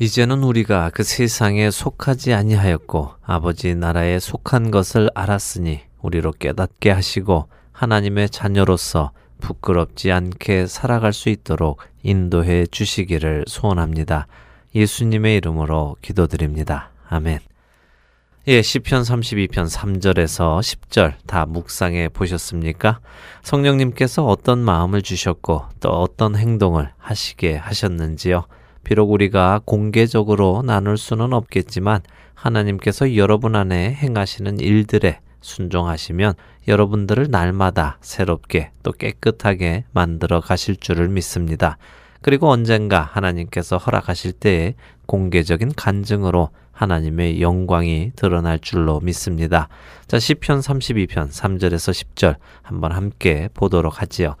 이제는 0.00 0.42
우리가 0.42 0.90
그 0.92 1.04
세상에 1.04 1.70
속하지 1.70 2.34
아니하였고 2.34 3.12
아버지 3.22 3.76
나라에 3.76 4.18
속한 4.18 4.72
것을 4.72 5.08
알았으니 5.14 5.82
우리로 6.02 6.32
깨닫게 6.32 6.90
하시고 6.90 7.48
하나님의 7.70 8.30
자녀로서 8.30 9.12
부끄럽지 9.40 10.10
않게 10.10 10.66
살아갈 10.66 11.12
수 11.12 11.28
있도록 11.28 11.80
인도해 12.02 12.66
주시기를 12.66 13.44
소원합니다. 13.46 14.26
예수님의 14.74 15.36
이름으로 15.36 15.96
기도드립니다. 16.02 16.90
아멘. 17.08 17.38
예, 18.48 18.62
시편 18.62 19.02
32편 19.02 19.70
3절에서 19.70 20.58
10절 20.60 21.14
다 21.26 21.46
묵상해 21.46 22.08
보셨습니까? 22.08 22.98
성령님께서 23.42 24.26
어떤 24.26 24.58
마음을 24.58 25.02
주셨고 25.02 25.66
또 25.80 25.90
어떤 25.90 26.34
행동을 26.36 26.90
하시게 26.98 27.56
하셨는지요. 27.56 28.44
비록 28.84 29.10
우리가 29.10 29.62
공개적으로 29.64 30.62
나눌 30.64 30.96
수는 30.96 31.32
없겠지만 31.32 32.02
하나님께서 32.34 33.16
여러분 33.16 33.56
안에 33.56 33.94
행하시는 33.94 34.60
일들에 34.60 35.20
순종하시면 35.40 36.34
여러분들을 36.68 37.28
날마다 37.30 37.98
새롭게 38.00 38.70
또 38.82 38.92
깨끗하게 38.92 39.84
만들어 39.92 40.40
가실 40.40 40.76
줄을 40.76 41.08
믿습니다. 41.08 41.76
그리고 42.22 42.48
언젠가 42.48 43.02
하나님께서 43.02 43.76
허락하실 43.76 44.32
때에 44.32 44.74
공개적인 45.06 45.72
간증으로 45.76 46.50
하나님의 46.72 47.40
영광이 47.40 48.12
드러날 48.16 48.58
줄로 48.58 49.00
믿습니다. 49.00 49.68
자, 50.06 50.18
시편 50.18 50.60
32편 50.60 51.30
3절에서 51.30 51.92
10절 51.92 52.36
한번 52.62 52.92
함께 52.92 53.48
보도록 53.54 54.00
하지요. 54.00 54.36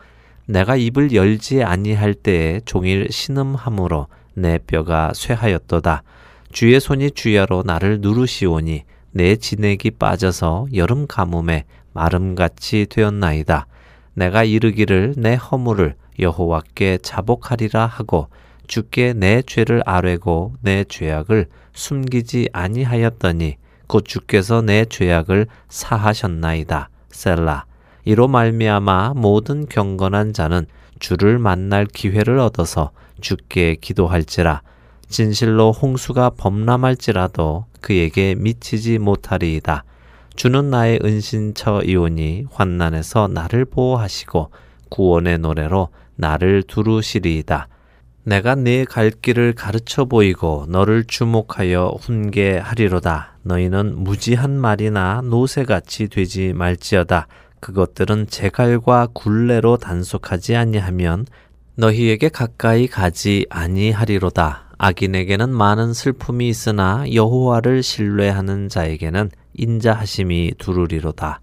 내가 0.46 0.76
입을 0.76 1.14
열지 1.14 1.62
아니할 1.62 2.14
때에 2.14 2.60
종일 2.64 3.08
신음함으로 3.10 4.08
내 4.34 4.58
뼈가 4.58 5.12
쇠하였도다. 5.14 6.02
주의 6.52 6.78
손이 6.78 7.12
주야로 7.12 7.62
나를 7.64 8.00
누르시오니 8.00 8.84
내 9.12 9.36
진액이 9.36 9.92
빠져서 9.92 10.66
여름 10.74 11.06
가뭄에 11.06 11.64
마름같이 11.92 12.86
되었나이다. 12.88 13.66
내가 14.14 14.44
이르기를 14.44 15.14
내 15.16 15.34
허물을 15.34 15.94
여호와께 16.18 16.98
자복하리라 17.02 17.86
하고 17.86 18.28
주께 18.66 19.12
내 19.12 19.42
죄를 19.42 19.82
아뢰고 19.84 20.54
내 20.60 20.84
죄악을 20.84 21.46
숨기지 21.74 22.48
아니하였더니 22.52 23.56
곧 23.86 24.04
주께서 24.04 24.62
내 24.62 24.84
죄악을 24.84 25.46
사하셨나이다. 25.68 26.88
셀라. 27.10 27.66
이로 28.04 28.28
말미암아 28.28 29.14
모든 29.16 29.66
경건한 29.66 30.32
자는 30.32 30.66
주를 30.98 31.38
만날 31.38 31.86
기회를 31.86 32.38
얻어서 32.38 32.90
주께 33.20 33.76
기도할지라 33.80 34.62
진실로 35.08 35.72
홍수가 35.72 36.30
범람할지라도 36.30 37.66
그에게 37.80 38.34
미치지 38.34 38.98
못하리이다. 38.98 39.84
주는 40.34 40.70
나의 40.70 40.98
은신처이오니 41.04 42.46
환난에서 42.50 43.28
나를 43.28 43.64
보호하시고 43.66 44.50
구원의 44.88 45.38
노래로 45.38 45.90
나를 46.16 46.64
두루시리이다. 46.64 47.68
내가 48.24 48.54
네 48.54 48.84
갈 48.84 49.10
길을 49.10 49.52
가르쳐 49.52 50.06
보이고 50.06 50.64
너를 50.68 51.04
주목하여 51.04 51.98
훈계하리로다. 52.00 53.36
너희는 53.42 54.02
무지한 54.02 54.58
말이나 54.58 55.20
노새같이 55.22 56.08
되지 56.08 56.54
말지어다. 56.54 57.28
그것들은 57.64 58.26
제갈과 58.26 59.08
굴레로 59.14 59.78
단속하지 59.78 60.54
아니하면 60.54 61.24
너희에게 61.76 62.28
가까이 62.28 62.86
가지 62.86 63.46
아니하리로다. 63.48 64.74
악인에게는 64.76 65.48
많은 65.48 65.94
슬픔이 65.94 66.50
있으나 66.50 67.06
여호와를 67.10 67.82
신뢰하는 67.82 68.68
자에게는 68.68 69.30
인자하심이 69.54 70.52
두루리로다. 70.58 71.40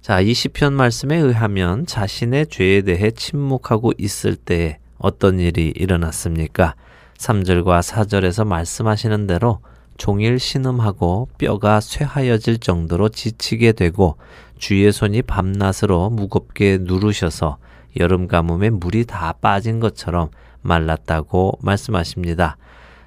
자, 0.00 0.20
이 0.20 0.32
시편 0.34 0.72
말씀에 0.74 1.16
의하면 1.16 1.84
자신의 1.84 2.46
죄에 2.46 2.82
대해 2.82 3.10
침묵하고 3.10 3.92
있을 3.98 4.36
때에 4.36 4.78
어떤 4.98 5.40
일이 5.40 5.72
일어났습니까? 5.74 6.76
3절과 7.18 7.82
4절에서 7.82 8.46
말씀하시는 8.46 9.26
대로 9.26 9.58
종일 9.96 10.38
신음하고 10.38 11.28
뼈가 11.38 11.80
쇠하여질 11.80 12.58
정도로 12.58 13.08
지치게 13.08 13.72
되고 13.72 14.16
주의 14.58 14.90
손이 14.92 15.22
밤낮으로 15.22 16.10
무겁게 16.10 16.78
누르셔서 16.80 17.58
여름 17.98 18.26
가뭄에 18.26 18.70
물이 18.70 19.06
다 19.06 19.34
빠진 19.40 19.80
것처럼 19.80 20.30
말랐다고 20.62 21.58
말씀하십니다. 21.62 22.56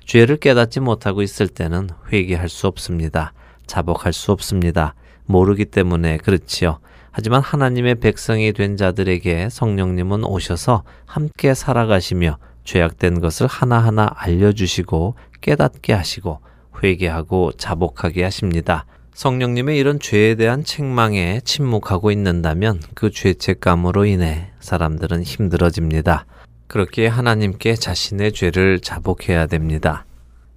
죄를 0.06 0.38
깨닫지 0.38 0.80
못하고 0.80 1.22
있을 1.22 1.48
때는 1.48 1.90
회개할 2.12 2.48
수 2.48 2.68
없습니다. 2.68 3.34
자복할 3.66 4.14
수 4.14 4.32
없습니다. 4.32 4.96
모르기 5.26 5.66
때문에 5.66 6.18
그렇지요. 6.18 6.80
하지만 7.12 7.42
하나님의 7.42 7.96
백성이 7.96 8.54
된 8.54 8.78
자들에게 8.78 9.50
성령님은 9.50 10.24
오셔서 10.24 10.84
함께 11.06 11.54
살아가시며 11.54 12.38
죄악된 12.64 13.20
것을 13.22 13.48
하나하나 13.48 14.12
알려주시고 14.16 15.16
깨닫게 15.42 15.94
하시고 15.94 16.40
회개하고 16.84 17.54
자복하게 17.54 18.24
하십니다. 18.24 18.86
성령님의 19.18 19.80
이런 19.80 20.00
죄에 20.00 20.36
대한 20.36 20.64
책망에 20.64 21.42
침묵하고 21.44 22.12
있는다면 22.12 22.80
그 22.94 23.10
죄책감으로 23.10 24.06
인해 24.06 24.52
사람들은 24.60 25.24
힘들어집니다. 25.24 26.28
그렇게 26.68 27.08
하나님께 27.08 27.74
자신의 27.74 28.34
죄를 28.34 28.80
자복해야 28.80 29.48
됩니다. 29.48 30.06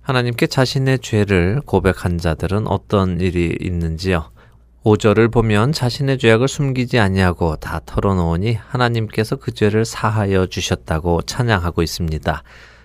하나님께 0.03 0.47
자신의 0.47 0.99
죄를 0.99 1.63
고백한 1.65 2.19
자들은 2.19 2.67
어떤 2.67 3.19
일이 3.23 3.57
있는지요? 3.59 4.31
5절을 4.85 5.33
보면 5.33 5.73
자신의 5.73 6.19
죄악을 6.19 6.47
숨기지 6.47 6.99
아니하고 6.99 7.57
다 7.57 7.81
털어놓으니 7.87 8.53
하나님께서 8.53 9.37
그 9.37 9.55
죄를 9.55 9.87
사하여 9.87 10.49
주셨다고 10.49 11.23
찬양하고 11.23 11.81
있습니다. 11.81 12.43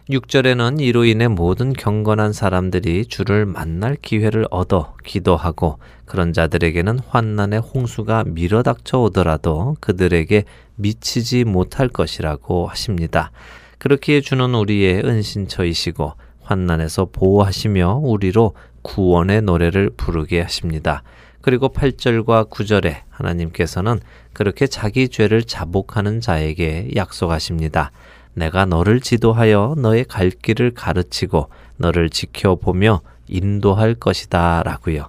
6절에는 0.10 0.82
이로 0.82 1.04
인해 1.04 1.28
모든 1.28 1.74
경건한 1.74 2.32
사람들이 2.32 3.08
주를 3.08 3.48
만날 3.48 3.96
기회를 4.00 4.46
얻어 4.52 4.94
기도하고 5.04 5.80
그런 6.06 6.32
자들에게는 6.32 7.00
환난의 7.08 7.60
홍수가 7.60 8.26
밀어닥쳐 8.28 9.00
오더라도 9.02 9.76
그들에게 9.80 10.44
미치지 10.76 11.44
못할 11.44 11.88
것이라고 11.88 12.68
하십니다. 12.68 13.32
그렇기에 13.80 14.22
주는 14.22 14.54
우리의 14.54 15.04
은신처이시고 15.04 16.14
환난에서 16.42 17.08
보호하시며 17.12 18.02
우리로 18.04 18.54
구원의 18.84 19.42
노래를 19.42 19.90
부르게 19.98 20.42
하십니다. 20.42 21.02
그리고 21.42 21.70
8절과 21.70 22.52
9절에 22.52 23.02
하나님께서는 23.10 24.00
그렇게 24.34 24.68
자기 24.68 25.10
죄를 25.10 25.44
자복하는 25.44 26.22
자에게 26.22 26.92
약속하십니다. 26.96 27.92
내가 28.36 28.66
너를 28.66 29.00
지도하여 29.00 29.76
너의 29.78 30.06
갈 30.06 30.30
길을 30.30 30.72
가르치고 30.72 31.50
너를 31.78 32.10
지켜보며 32.10 33.02
인도할 33.28 33.96
것이다 33.96 34.62
라고요. 34.64 35.08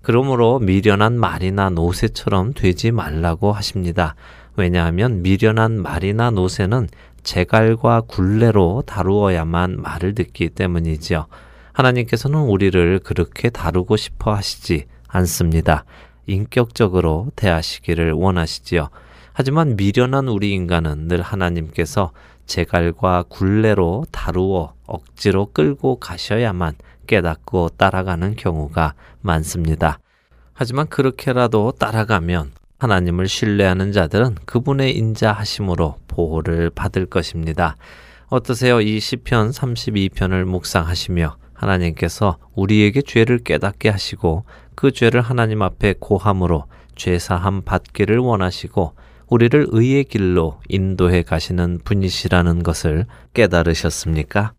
그러므로 0.00 0.58
미련한 0.58 1.18
말이나 1.18 1.70
노새처럼 1.70 2.54
되지 2.54 2.90
말라고 2.90 3.52
하십니다. 3.52 4.16
왜냐하면 4.56 5.22
미련한 5.22 5.80
말이나 5.80 6.30
노새는 6.30 6.88
재갈과 7.22 8.02
굴레로 8.02 8.82
다루어야만 8.86 9.80
말을 9.80 10.14
듣기 10.14 10.48
때문이지요. 10.50 11.26
하나님께서는 11.72 12.40
우리를 12.40 13.00
그렇게 13.04 13.48
다루고 13.48 13.96
싶어 13.96 14.34
하시지 14.34 14.86
않습니다. 15.06 15.84
인격적으로 16.26 17.30
대하시기를 17.36 18.12
원하시지요. 18.12 18.88
하지만 19.32 19.76
미련한 19.76 20.28
우리 20.28 20.52
인간은 20.52 21.08
늘 21.08 21.22
하나님께서 21.22 22.12
제갈과 22.46 23.24
굴레로 23.28 24.06
다루어 24.10 24.74
억지로 24.86 25.46
끌고 25.52 25.96
가셔야만 25.96 26.74
깨닫고 27.06 27.70
따라가는 27.70 28.36
경우가 28.36 28.94
많습니다. 29.20 29.98
하지만 30.52 30.86
그렇게라도 30.88 31.72
따라가면 31.72 32.52
하나님을 32.78 33.28
신뢰하는 33.28 33.92
자들은 33.92 34.36
그분의 34.44 34.96
인자하심으로 34.96 35.98
보호를 36.08 36.70
받을 36.70 37.06
것입니다. 37.06 37.76
어떠세요? 38.28 38.80
이 38.80 38.98
시편 38.98 39.50
32편을 39.50 40.44
묵상하시며 40.44 41.36
하나님께서 41.54 42.38
우리에게 42.54 43.02
죄를 43.02 43.38
깨닫게 43.38 43.88
하시고 43.88 44.44
그 44.74 44.90
죄를 44.90 45.20
하나님 45.20 45.62
앞에 45.62 45.94
고함으로 46.00 46.64
죄사함 46.96 47.62
받기를 47.62 48.18
원하시고 48.18 48.94
우리를 49.32 49.68
의의 49.70 50.04
길로 50.04 50.60
인도해 50.68 51.22
가시는 51.22 51.80
분이시라는 51.84 52.62
것을 52.62 53.06
깨달으셨습니까? 53.32 54.52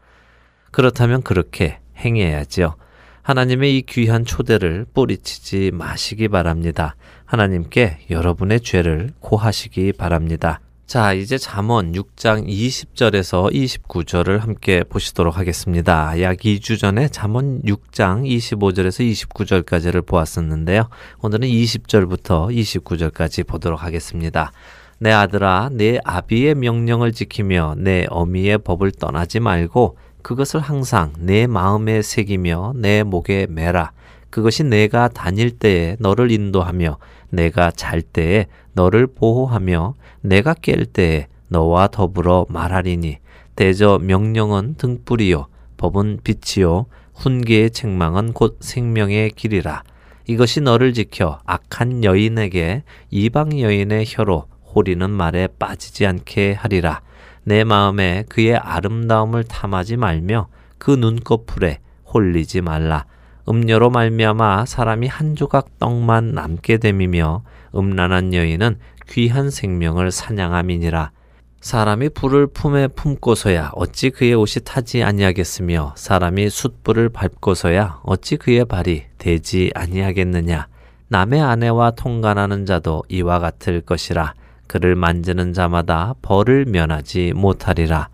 그렇다면 0.71 1.21
그렇게 1.21 1.77
행해야지요. 1.99 2.75
하나님의 3.21 3.77
이 3.77 3.81
귀한 3.83 4.25
초대를 4.25 4.87
뿌리치지 4.91 5.69
마시기 5.75 6.27
바랍니다. 6.27 6.95
하나님께 7.25 8.07
여러분의 8.09 8.61
죄를 8.61 9.11
고하시기 9.19 9.93
바랍니다. 9.93 10.59
자, 10.85 11.13
이제 11.13 11.37
잠언 11.37 11.93
6장 11.93 12.45
20절에서 12.45 13.51
29절을 13.51 14.39
함께 14.39 14.83
보시도록 14.83 15.37
하겠습니다. 15.37 16.21
약 16.21 16.37
2주 16.37 16.77
전에 16.77 17.07
잠언 17.07 17.61
6장 17.63 18.27
25절에서 18.27 19.27
29절까지를 19.27 20.05
보았었는데요. 20.05 20.89
오늘은 21.21 21.47
20절부터 21.47 22.53
29절까지 22.53 23.47
보도록 23.47 23.81
하겠습니다. 23.81 24.51
내 24.99 25.11
아들아, 25.11 25.69
내 25.71 25.99
아비의 26.03 26.55
명령을 26.55 27.13
지키며 27.13 27.75
내 27.77 28.05
어미의 28.09 28.59
법을 28.59 28.91
떠나지 28.91 29.39
말고 29.39 29.97
그것을 30.21 30.59
항상 30.59 31.13
내 31.17 31.47
마음에 31.47 32.01
새기며 32.01 32.73
내 32.75 33.03
목에 33.03 33.47
매라. 33.49 33.93
그것이 34.33 34.63
내가 34.63 35.09
다닐 35.09 35.51
때에 35.51 35.95
너를 35.99 36.31
인도하며 36.31 36.97
내가 37.29 37.69
잘 37.69 38.01
때에 38.01 38.47
너를 38.71 39.05
보호하며 39.05 39.93
내가 40.21 40.55
깰 40.55 40.91
때에 40.91 41.27
너와 41.49 41.89
더불어 41.89 42.47
말하리니 42.49 43.19
대저 43.55 43.99
명령은 44.01 44.73
등불이요 44.79 45.45
법은 45.77 46.21
빛이요 46.23 46.87
훈계의 47.13 47.69
책망은 47.69 48.33
곧 48.33 48.57
생명의 48.59 49.29
길이라. 49.29 49.83
이것이 50.25 50.61
너를 50.61 50.93
지켜 50.93 51.37
악한 51.45 52.03
여인에게 52.03 52.81
이방 53.11 53.59
여인의 53.59 54.05
혀로 54.07 54.47
호리는 54.73 55.11
말에 55.11 55.47
빠지지 55.59 56.07
않게 56.07 56.53
하리라. 56.53 57.01
내 57.43 57.63
마음에 57.63 58.23
그의 58.29 58.55
아름다움을 58.55 59.43
탐하지 59.43 59.97
말며 59.97 60.47
그 60.79 60.89
눈꺼풀에 60.89 61.77
홀리지 62.11 62.61
말라 62.61 63.05
음녀로 63.47 63.89
말미암아 63.89 64.65
사람이 64.65 65.07
한 65.07 65.35
조각 65.35 65.79
떡만 65.79 66.31
남게 66.31 66.77
됨이며 66.77 67.43
음란한 67.75 68.33
여인은 68.33 68.77
귀한 69.09 69.49
생명을 69.49 70.11
사냥함이니라. 70.11 71.11
사람이 71.59 72.09
불을 72.09 72.47
품에 72.47 72.87
품고서야 72.89 73.71
어찌 73.75 74.09
그의 74.09 74.33
옷이 74.33 74.63
타지 74.65 75.01
아니하겠으며 75.03 75.93
사람이 75.95 76.49
숯불을 76.49 77.09
밟고서야 77.09 78.01
어찌 78.03 78.35
그의 78.37 78.65
발이 78.65 79.03
되지 79.17 79.71
아니하겠느냐. 79.73 80.67
남의 81.07 81.41
아내와 81.41 81.91
통간하는 81.91 82.65
자도 82.65 83.03
이와 83.07 83.39
같을 83.39 83.81
것이라. 83.81 84.33
그를 84.67 84.95
만지는 84.95 85.53
자마다 85.53 86.15
벌을 86.21 86.65
면하지 86.65 87.33
못하리라. 87.35 88.09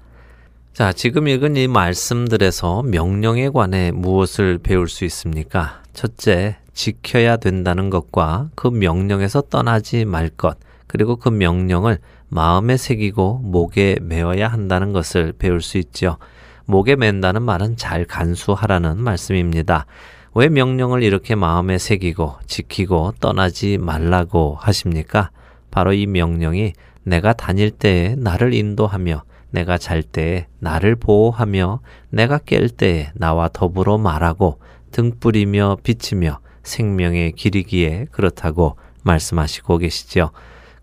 자, 0.80 0.94
지금 0.94 1.28
읽은 1.28 1.58
이 1.58 1.68
말씀들에서 1.68 2.84
명령에 2.84 3.50
관해 3.50 3.92
무엇을 3.92 4.60
배울 4.60 4.88
수 4.88 5.04
있습니까? 5.04 5.84
첫째, 5.92 6.56
지켜야 6.74 7.36
된다는 7.36 7.90
것과 7.90 8.48
그 8.56 8.70
명령에서 8.70 9.42
떠나지 9.42 10.06
말 10.06 10.30
것, 10.30 10.58
그리고 10.88 11.18
그 11.18 11.28
명령을 11.28 12.00
마음에 12.30 12.78
새기고 12.78 13.40
목에 13.44 13.98
메어야 14.02 14.48
한다는 14.48 14.94
것을 14.94 15.34
배울 15.38 15.60
수 15.62 15.78
있죠. 15.80 16.16
목에 16.64 16.96
맨다는 16.96 17.42
말은 17.42 17.76
잘 17.76 18.06
간수하라는 18.06 19.02
말씀입니다. 19.04 19.86
왜 20.34 20.48
명령을 20.48 21.04
이렇게 21.04 21.36
마음에 21.36 21.78
새기고 21.78 22.36
지키고 22.48 23.16
떠나지 23.20 23.78
말라고 23.78 24.56
하십니까? 24.58 25.32
바로 25.72 25.92
이 25.92 26.06
명령이 26.06 26.72
내가 27.04 27.34
다닐 27.34 27.70
때에 27.70 28.16
나를 28.16 28.54
인도하며 28.54 29.24
내가 29.52 29.78
잘 29.78 30.04
때에 30.04 30.48
나를 30.60 30.96
보호하며 30.96 31.82
내가 32.10 32.38
깰 32.38 32.76
때에 32.76 33.12
나와 33.16 33.50
더불어 33.52 33.98
말하고 33.98 34.60
등불이며 34.92 35.78
비치며 35.84 36.40
생명의 36.64 37.32
길이기에 37.34 38.08
그렇다고 38.12 38.78
말씀하시고 39.04 39.78
계시죠. 39.80 40.32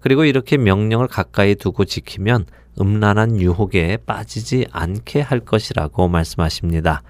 그리고 0.01 0.25
이렇게 0.25 0.57
명령을 0.57 1.09
가까이 1.09 1.55
두고 1.55 1.85
지키면 1.85 2.47
음란한 2.81 3.41
유혹에 3.41 3.97
빠지지 3.99 4.67
않게 4.71 5.21
할 5.21 5.41
것이라고 5.41 6.09
말씀하십니다. 6.09 7.03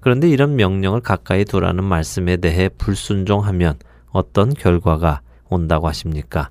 그런데 0.00 0.28
이런 0.28 0.56
명령을 0.56 1.00
가까이 1.00 1.44
두라는 1.44 1.82
말씀에 1.82 2.36
대해 2.36 2.68
불순종하면 2.68 3.78
어떤 4.10 4.52
결과가 4.52 5.22
온다고 5.48 5.88
하십니까? 5.88 6.50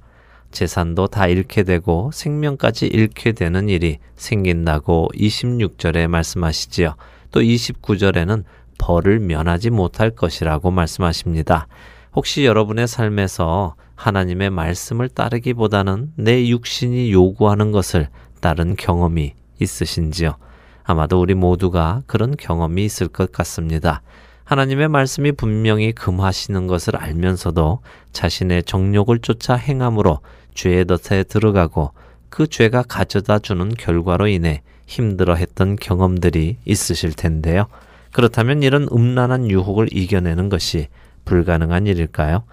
재산도 0.54 1.08
다 1.08 1.28
잃게 1.28 1.64
되고 1.64 2.12
생명까지 2.14 2.88
잃게 2.88 3.34
되는 3.34 3.68
일이 3.68 3.98
생긴다고 4.16 5.10
26절에 5.14 6.08
말씀하시지요. 6.08 6.96
또 7.32 7.42
29절에는 7.42 8.44
벌을 8.78 9.20
면하지 9.20 9.72
못할 9.72 10.12
것이라고 10.12 10.72
말씀하십니다. 10.72 11.68
혹시 12.16 12.46
여러분의 12.46 12.88
삶에서 12.88 13.76
하나님의 13.96 14.50
말씀을 14.50 15.10
따르기보다는 15.10 16.14
내 16.16 16.48
육신이 16.48 17.12
요구하는 17.12 17.72
것을 17.72 18.10
따른 18.40 18.76
경험이 18.76 19.34
있으신지요? 19.60 20.36
아마도 20.84 21.20
우리 21.20 21.34
모두가 21.34 22.04
그런 22.06 22.36
경험이 22.36 22.86
있을 22.86 23.08
것 23.08 23.32
같습니다. 23.32 24.02
하나님의 24.44 24.90
말씀이 24.90 25.32
분명히 25.32 25.94
금하시는 25.94 26.68
것을 26.68 26.98
알면서도 26.98 27.80
자신의 28.12 28.64
정욕을 28.64 29.20
쫓아 29.20 29.56
행함으로 29.56 30.20
죄의 30.54 30.86
덫에 30.86 31.24
들어가고 31.24 31.92
그 32.30 32.48
죄가 32.48 32.84
가져다 32.84 33.40
주는 33.40 33.70
결과로 33.70 34.28
인해 34.28 34.62
힘들어 34.86 35.36
했던 35.36 35.76
경험들이 35.76 36.58
있으실 36.66 37.14
텐데요. 37.14 37.68
그렇다면 38.12 38.64
이런 38.64 38.88
음란한 38.92 39.50
유혹을 39.50 39.90
이겨내는 39.92 40.50
것이 40.50 40.88
불가능한 41.26 41.88
일일까요? 41.88 42.44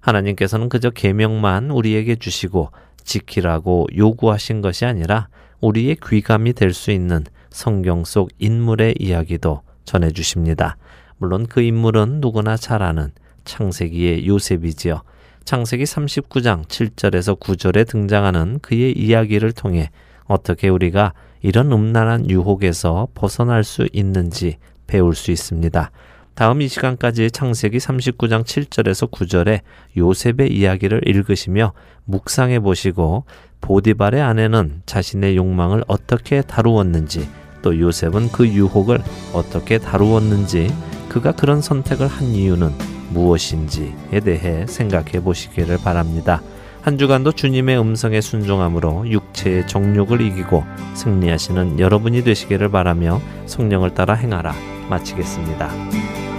하나님께서는 0.00 0.68
그저 0.68 0.90
계명만 0.90 1.70
우리에게 1.70 2.16
주시고 2.16 2.70
지키라고 3.04 3.88
요구하신 3.96 4.60
것이 4.62 4.84
아니라 4.86 5.28
우리의 5.60 5.96
귀감이 6.06 6.52
될 6.54 6.72
수 6.72 6.90
있는 6.90 7.24
성경 7.50 8.04
속 8.04 8.30
인물의 8.38 8.94
이야기도 8.98 9.62
전해 9.84 10.10
주십니다. 10.10 10.76
물론 11.18 11.46
그 11.46 11.60
인물은 11.60 12.20
누구나 12.20 12.56
잘 12.56 12.82
아는 12.82 13.10
창세기의 13.44 14.26
요셉이지요. 14.26 15.02
창세기 15.44 15.84
39장 15.84 16.66
7절에서 16.66 17.38
9절에 17.38 17.86
등장하는 17.86 18.60
그의 18.60 18.92
이야기를 18.96 19.52
통해 19.52 19.90
어떻게 20.24 20.68
우리가 20.68 21.12
이런 21.42 21.72
음란한 21.72 22.30
유혹에서 22.30 23.08
벗어날 23.14 23.64
수 23.64 23.88
있는지 23.92 24.58
배울 24.86 25.14
수 25.14 25.30
있습니다. 25.30 25.90
다음 26.34 26.62
이 26.62 26.68
시간까지 26.68 27.30
창세기 27.30 27.78
39장 27.78 28.44
7절에서 28.44 29.10
9절에 29.10 29.60
요셉의 29.96 30.52
이야기를 30.52 31.02
읽으시며 31.06 31.72
묵상해 32.04 32.60
보시고 32.60 33.24
보디발의 33.60 34.22
아내는 34.22 34.82
자신의 34.86 35.36
욕망을 35.36 35.84
어떻게 35.86 36.42
다루었는지 36.42 37.28
또 37.62 37.78
요셉은 37.78 38.32
그 38.32 38.46
유혹을 38.48 39.00
어떻게 39.34 39.78
다루었는지 39.78 40.72
그가 41.08 41.32
그런 41.32 41.60
선택을 41.60 42.06
한 42.06 42.28
이유는 42.28 42.99
무엇인지에 43.10 44.20
대해 44.24 44.66
생각해 44.66 45.22
보시기를 45.22 45.78
바랍니다. 45.78 46.42
한 46.82 46.96
주간도 46.96 47.32
주님의 47.32 47.78
음성에 47.78 48.20
순종함으로 48.20 49.08
육체의 49.08 49.66
정욕을 49.66 50.22
이기고 50.22 50.64
승리하시는 50.94 51.78
여러분이 51.78 52.24
되시기를 52.24 52.70
바라며 52.70 53.20
성령을 53.46 53.94
따라 53.94 54.14
행하라 54.14 54.54
마치겠습니다. 54.88 56.29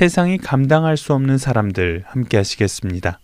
세상이 0.00 0.38
감당할 0.38 0.96
수 0.96 1.12
없는 1.12 1.36
사람들 1.36 2.04
함께 2.06 2.38
하시겠습니다. 2.38 3.20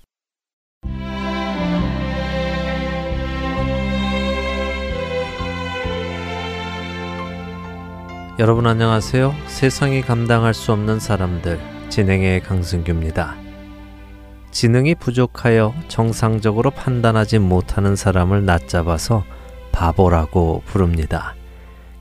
여러분 8.39 8.67
안녕하세요. 8.67 9.35
세상이 9.47 10.03
감당할 10.03 10.53
수 10.53 10.71
없는 10.73 11.01
사람들 11.01 11.59
진행의 11.89 12.43
강승규입니다. 12.43 13.37
지능이 14.51 14.97
부족하여 14.97 15.73
정상적으로 15.89 16.71
판단하지 16.71 17.39
못하는 17.39 17.97
사람을 17.97 18.45
낮잡아서 18.45 19.25
바보라고 19.73 20.63
부릅니다. 20.67 21.35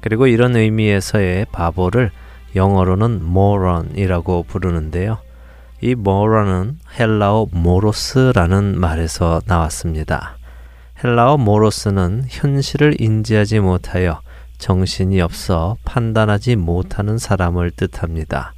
그리고 0.01 0.28
이런 0.28 0.57
의미에서의 0.57 1.45
바보를 1.53 2.11
영어로는 2.56 3.22
moron이라고 3.24 4.43
부르는데요. 4.43 5.18
이 5.82 5.93
모라는 5.93 6.80
헬라어 6.97 7.47
모로스라는 7.51 8.80
말에서 8.80 9.41
나왔습니다. 9.45 10.38
헬라어 11.03 11.38
모로스는 11.38 12.26
현실을 12.30 12.99
인지하지 12.99 13.60
못하여 13.60 14.22
정신이 14.58 15.20
없어 15.22 15.76
판단하지 15.84 16.56
못하는 16.56 17.18
사람을 17.18 17.72
뜻합니다. 17.72 18.53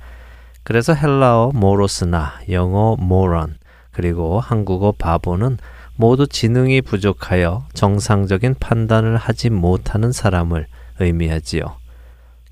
그래서 0.64 0.93
헬라어 0.93 1.52
모로스나 1.54 2.34
영어 2.52 2.95
모런 3.00 3.58
그리고 3.91 4.39
한국어 4.39 4.91
바보는 4.91 5.58
모두 5.95 6.28
지능이 6.28 6.84
부족하여 6.84 7.66
정상적인 7.74 8.56
판단을 8.60 9.18
하지 9.18 9.50
못하는 9.50 10.12
사람을 10.12 10.68
의미하지요. 11.00 11.87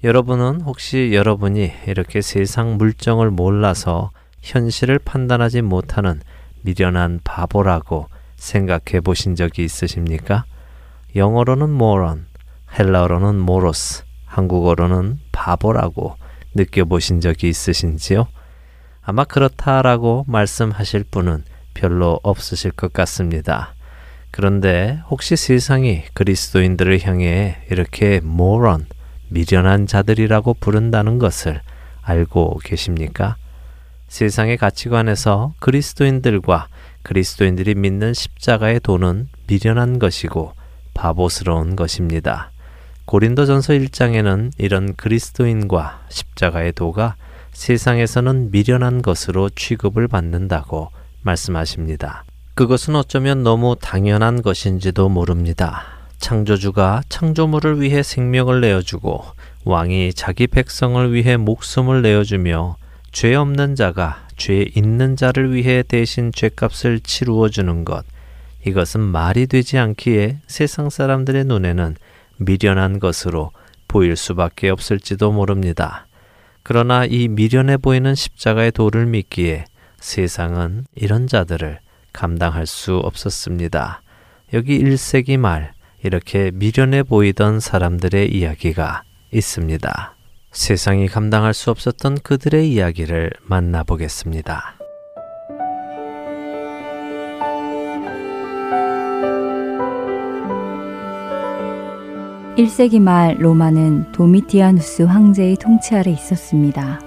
여러분은 0.05 0.61
혹시 0.61 1.13
여러분이 1.13 1.71
이렇게 1.87 2.21
세상 2.21 2.77
물정을 2.77 3.31
몰라서 3.31 4.11
현실을 4.39 4.99
판단하지 4.99 5.63
못하는 5.63 6.21
미련한 6.61 7.21
바보라고 7.23 8.07
생각해 8.35 9.01
보신 9.03 9.33
적이 9.33 9.63
있으십니까? 9.63 10.45
영어로는 11.15 11.73
moron, 11.73 12.27
헬라어로는 12.77 13.39
모로스, 13.39 14.03
한국어로는 14.25 15.21
바보라고 15.31 16.17
느껴보신 16.53 17.19
적이 17.19 17.49
있으신지요? 17.49 18.27
아마 19.01 19.23
그렇다라고 19.23 20.25
말씀하실 20.27 21.05
분은 21.09 21.45
별로 21.73 22.19
없으실 22.21 22.73
것 22.73 22.93
같습니다. 22.93 23.73
그런데 24.29 24.99
혹시 25.09 25.35
세상이 25.35 26.03
그리스도인들을 26.13 27.07
향해 27.07 27.57
이렇게 27.71 28.17
moron, 28.23 28.85
미련한 29.29 29.87
자들이라고 29.87 30.55
부른다는 30.55 31.19
것을 31.19 31.61
알고 32.01 32.59
계십니까? 32.63 33.37
세상의 34.07 34.57
가치관에서 34.57 35.53
그리스도인들과 35.59 36.67
그리스도인들이 37.01 37.75
믿는 37.75 38.13
십자가의 38.13 38.79
도는 38.81 39.27
미련한 39.47 39.99
것이고 39.99 40.53
바보스러운 40.93 41.75
것입니다. 41.75 42.51
고린도전서 43.05 43.73
1장에는 43.73 44.51
이런 44.57 44.95
그리스도인과 44.95 46.05
십자가의 46.09 46.73
도가 46.73 47.15
세상에서는 47.53 48.51
미련한 48.51 49.01
것으로 49.01 49.49
취급을 49.49 50.07
받는다고 50.07 50.89
말씀하십니다. 51.21 52.23
그것은 52.55 52.95
어쩌면 52.95 53.43
너무 53.43 53.75
당연한 53.79 54.41
것인지도 54.41 55.09
모릅니다. 55.09 55.94
창조주가 56.25 57.03
창조물을 57.07 57.81
위해 57.81 58.01
생명을 58.01 58.59
내어주고 58.59 59.23
왕이 59.63 60.15
자기 60.15 60.47
백성을 60.47 61.13
위해 61.13 61.37
목숨을 61.37 62.01
내어주며 62.01 62.77
죄 63.11 63.35
없는 63.35 63.75
자가 63.75 64.25
죄 64.35 64.65
있는 64.73 65.15
자를 65.15 65.53
위해 65.53 65.83
대신 65.83 66.31
죄값을 66.31 67.01
치루어 67.01 67.49
주는 67.49 67.85
것. 67.85 68.03
이것은 68.65 69.01
말이 69.01 69.45
되지 69.45 69.77
않기에 69.77 70.39
세상 70.47 70.89
사람들의 70.89 71.45
눈에는 71.45 71.95
미련한 72.37 72.99
것으로 72.99 73.51
보일 73.87 74.15
수밖에 74.15 74.71
없을지도 74.71 75.31
모릅니다. 75.31 76.07
그러나 76.63 77.05
이 77.05 77.27
미련해 77.27 77.77
보이는 77.77 78.15
십자가의 78.15 78.71
도를 78.71 79.05
믿기에 79.05 79.65
세상은 79.99 80.85
이런 80.95 81.27
자들을 81.27 81.77
감당할 82.13 82.65
수 82.65 82.95
없었습니다. 82.97 84.01
여기 84.53 84.79
1세기 84.79 85.37
말 85.37 85.74
이렇게 86.05 86.51
미련해 86.53 87.01
보이던 87.01 87.59
사람들의 87.59 88.31
이야기가 88.31 89.01
있습니다. 89.31 90.15
세상이 90.51 91.07
감당할 91.07 91.55
수 91.55 91.71
없었던 91.71 92.19
그들의 92.19 92.71
이야기를 92.71 93.31
만나보겠습니다. 93.41 94.75
1세기 102.55 103.01
말 103.01 103.35
로마는 103.39 104.11
도미티아누스 104.11 105.01
황제의 105.01 105.55
통치 105.55 105.95
아래 105.95 106.11
있었습니다. 106.11 107.01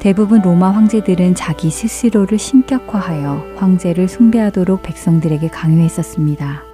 대부분 0.00 0.42
로마 0.42 0.70
황제들은 0.72 1.36
자기 1.36 1.70
스스로를 1.70 2.38
신격화하여 2.38 3.54
황제를 3.56 4.08
숭배하도록 4.08 4.82
백성들에게 4.82 5.46
강요했었습니다. 5.48 6.73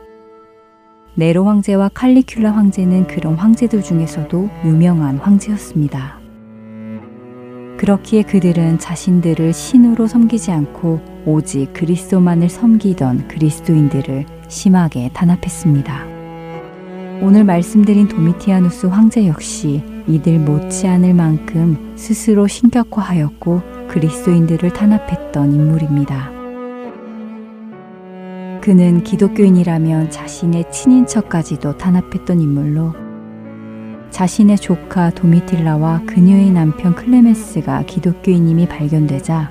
네로 1.21 1.45
황제와 1.45 1.91
칼리큘라 1.91 2.51
황제는 2.55 3.07
그런 3.07 3.35
황제들 3.35 3.83
중에서도 3.83 4.49
유명한 4.65 5.19
황제였습니다. 5.19 6.19
그렇기에 7.77 8.23
그들은 8.23 8.79
자신들을 8.79 9.53
신으로 9.53 10.07
섬기지 10.07 10.51
않고 10.51 11.01
오직 11.27 11.75
그리스도만을 11.75 12.49
섬기던 12.49 13.29
그리스도인들을 13.29 14.25
심하게 14.49 15.11
단합했습니다. 15.13 16.07
오늘 17.21 17.45
말씀드린 17.45 18.09
도미티아누스 18.09 18.87
황제 18.87 19.27
역시 19.27 19.83
이들 20.07 20.39
못지않을 20.39 21.13
만큼 21.13 21.93
스스로 21.97 22.47
신격화하였고 22.47 23.89
그리스도인들을 23.89 24.73
탄압했던 24.73 25.53
인물입니다. 25.53 26.40
그는 28.61 29.03
기독교인이라면 29.03 30.11
자신의 30.11 30.71
친인척까지도 30.71 31.79
탄압했던 31.79 32.41
인물로 32.41 32.93
자신의 34.11 34.59
조카 34.59 35.09
도미틸라와 35.11 36.03
그녀의 36.05 36.51
남편 36.51 36.95
클레메스가 36.95 37.85
기독교인임이 37.87 38.69
발견되자 38.69 39.51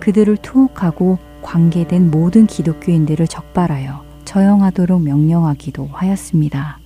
그들을 0.00 0.36
투옥하고 0.38 1.18
관계된 1.42 2.10
모든 2.10 2.46
기독교인들을 2.46 3.28
적발하여 3.28 4.02
처형하도록 4.24 5.00
명령하기도 5.00 5.88
하였습니다. 5.92 6.80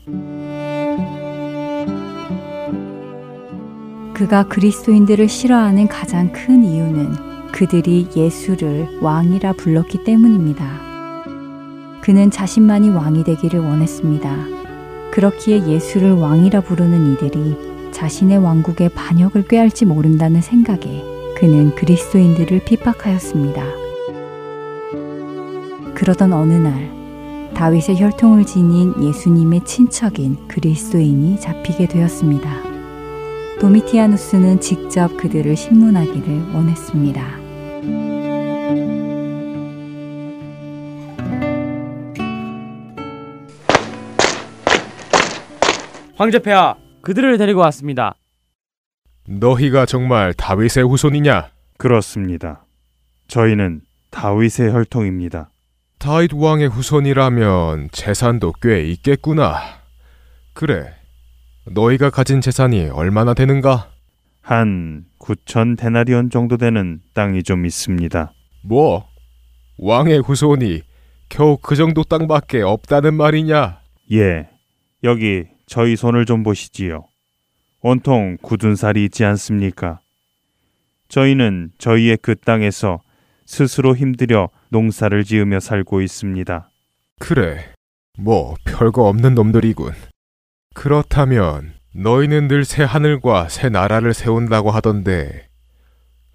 그가 4.12 4.49
그리스도인들을 4.49 5.29
싫어하는 5.29 5.89
가장 5.89 6.31
큰 6.33 6.62
이유는 6.62 7.53
그들이 7.53 8.09
예수를 8.15 9.01
왕이라 9.01 9.55
불렀기 9.55 10.05
때문입니다. 10.05 10.84
그는 12.05 12.31
자신만이 12.31 12.91
왕이 12.91 13.25
되기를 13.25 13.61
원했습니다. 13.61 14.37
그렇기에 15.11 15.67
예수를 15.67 16.13
왕이라 16.13 16.61
부르는 16.61 17.15
이들이 17.15 17.93
자신의 17.93 18.37
왕국의 18.45 18.91
반역을 18.91 19.49
꾀할지 19.49 19.87
모른다는 19.87 20.43
생각에 20.43 21.03
그는 21.39 21.75
그리스도인들을 21.75 22.67
핍박하였습니다. 22.67 23.65
그러던 25.95 26.35
어느 26.35 26.53
날 26.53 26.93
다윗의 27.55 27.99
혈통을 27.99 28.45
지닌 28.45 28.93
예수님의 29.03 29.65
친척인 29.65 30.47
그리스도인이 30.47 31.41
잡히게 31.41 31.89
되었습니다. 31.89 32.51
도미티아누스는 33.63 34.61
직접 34.61 35.17
그들을 35.17 35.57
신문하기를 35.57 36.53
원했습니다. 36.53 37.43
황제폐하, 46.25 46.77
그들을 47.03 47.37
데리고 47.37 47.61
왔습니다. 47.61 48.14
너희가 49.29 49.85
정말 49.85 50.33
다윗의 50.33 50.89
후손이냐? 50.89 51.51
그렇습니다. 51.77 52.64
저희는 53.29 53.83
다윗의 54.11 54.72
혈통입니다. 54.72 55.51
다윗 55.99 56.33
왕의 56.33 56.68
후손이라면 56.68 57.91
재산도 57.93 58.55
꽤 58.62 58.85
있겠구나. 58.85 59.59
그래. 60.55 60.95
너희가 61.66 62.09
가진 62.09 62.41
재산이 62.41 62.89
얼마나 62.89 63.35
되는가? 63.35 63.91
한 64.41 65.05
9천 65.18 65.77
데나리온 65.77 66.31
정도 66.31 66.57
되는 66.57 67.03
땅이 67.12 67.43
좀 67.43 67.66
있습니다. 67.66 68.33
뭐? 68.62 69.07
왕의 69.77 70.20
후손이 70.20 70.81
겨우 71.29 71.59
그 71.59 71.77
정도 71.77 72.03
땅밖에 72.03 72.62
없다는 72.62 73.12
말이냐? 73.12 73.81
예. 74.12 74.49
여기 75.03 75.53
저희 75.67 75.97
손을 75.97 76.25
좀 76.27 76.43
보시지요. 76.43 77.05
온통 77.81 78.39
굳은 78.43 78.77
살이 78.77 79.05
있지 79.05 79.25
않습니까? 79.25 80.01
저희는 81.09 81.73
저희의 81.79 82.19
그 82.23 82.35
땅에서 82.35 83.01
스스로 83.47 83.95
힘들여 83.95 84.49
농사를 84.71 85.23
지으며 85.25 85.61
살고 85.61 86.01
있습니다. 86.01 86.71
그래. 87.21 87.73
뭐 88.19 88.55
별거 88.65 89.05
없는 89.09 89.35
놈들이군. 89.35 89.93
그렇다면 90.75 91.75
너희는 91.95 92.49
늘 92.49 92.65
새 92.65 92.83
하늘과 92.83 93.49
새 93.49 93.69
나라를 93.69 94.15
세운다고 94.15 94.71
하던데 94.71 95.47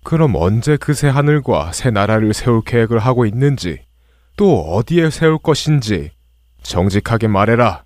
그럼 0.03 0.35
언제 0.35 0.77
그 0.77 0.93
새 0.93 1.07
하늘과 1.09 1.71
새 1.73 1.89
나라를 1.91 2.33
세울 2.33 2.61
계획을 2.63 2.99
하고 2.99 3.25
있는지 3.25 3.81
또 4.37 4.61
어디에 4.75 5.09
세울 5.09 5.37
것인지 5.37 6.11
정직하게 6.61 7.27
말해라. 7.27 7.83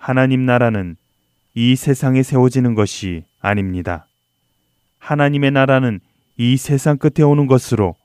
하나님 0.00 0.46
나라는 0.46 0.96
이 1.54 1.76
세상에 1.76 2.22
세워지는 2.22 2.74
것이 2.74 3.24
아닙니다. 3.38 4.06
하나님의 4.98 5.50
나라는 5.50 6.00
이 6.38 6.56
세상 6.56 6.96
끝에 6.96 7.22
오는 7.22 7.46
것으로 7.46 7.96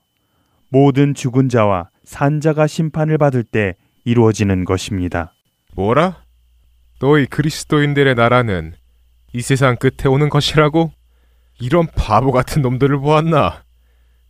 모든 0.67 1.13
죽은 1.13 1.47
자와 1.47 1.87
산자가 2.03 2.67
심판을 2.67 3.17
받을 3.17 3.43
때 3.43 3.75
이루어지는 4.03 4.65
것입니다. 4.65 5.33
뭐라? 5.73 6.21
너희 6.99 7.25
그리스도인들의 7.27 8.13
나라는 8.15 8.73
이 9.31 9.41
세상 9.41 9.77
끝에 9.77 10.09
오는 10.09 10.27
것이라고? 10.27 10.91
이런 11.61 11.87
바보 11.95 12.33
같은 12.33 12.61
놈들을 12.61 12.99
보았나? 12.99 13.63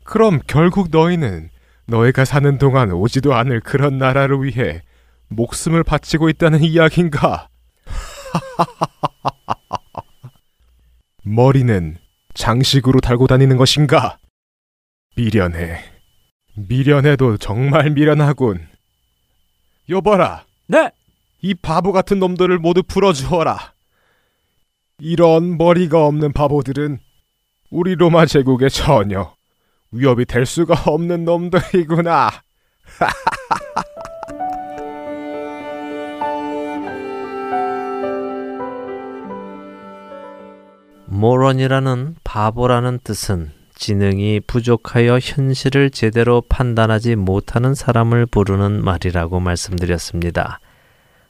그럼 0.03 0.39
결국 0.45 0.89
너희는 0.91 1.49
너희가 1.87 2.25
사는 2.25 2.59
동안 2.59 2.91
오지도 2.91 3.33
않을 3.33 3.61
그런 3.61 3.97
나라를 3.97 4.43
위해 4.43 4.83
목숨을 5.29 5.83
바치고 5.83 6.29
있다는 6.29 6.61
이야기인가? 6.61 7.49
머리는 11.23 11.97
장식으로 12.33 12.99
달고 12.99 13.27
다니는 13.27 13.57
것인가? 13.57 14.17
미련해. 15.15 15.83
미련해도 16.55 17.37
정말 17.37 17.91
미련하군. 17.91 18.67
여봐라. 19.89 20.45
네. 20.67 20.91
이 21.41 21.53
바보 21.53 21.91
같은 21.91 22.19
놈들을 22.19 22.57
모두 22.59 22.83
풀어주어라. 22.83 23.73
이런 24.99 25.57
머리가 25.57 26.05
없는 26.05 26.33
바보들은 26.33 26.99
우리 27.69 27.95
로마 27.95 28.25
제국에 28.25 28.69
전혀 28.69 29.35
위협이 29.91 30.25
될 30.25 30.45
수가 30.45 30.91
없는 30.91 31.25
놈들이구나. 31.25 32.29
모런이라는 41.15 42.15
바보라는 42.25 42.99
뜻은 43.01 43.51
지능이 43.73 44.41
부족하여 44.41 45.17
현실을 45.19 45.89
제대로 45.89 46.41
판단하지 46.41 47.15
못하는 47.15 47.73
사람을 47.73 48.25
부르는 48.25 48.83
말이라고 48.83 49.39
말씀드렸습니다. 49.39 50.59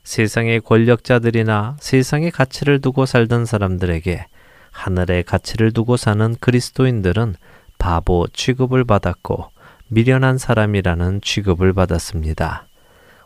세상의 0.04 0.62
권력자들이나 0.62 1.78
세상의 1.80 2.32
가치를 2.32 2.82
두고 2.82 3.06
살던 3.06 3.46
사람들에게 3.46 4.26
하늘의 4.72 5.24
가치를 5.24 5.72
두고 5.72 5.98
사는 5.98 6.36
그리스도인들은 6.40 7.36
바보 7.78 8.28
취급을 8.34 8.86
받았고 8.86 9.50
미련한 9.90 10.40
사람이라는 10.40 11.22
취급을 11.22 11.74
받았습니다. 11.74 12.68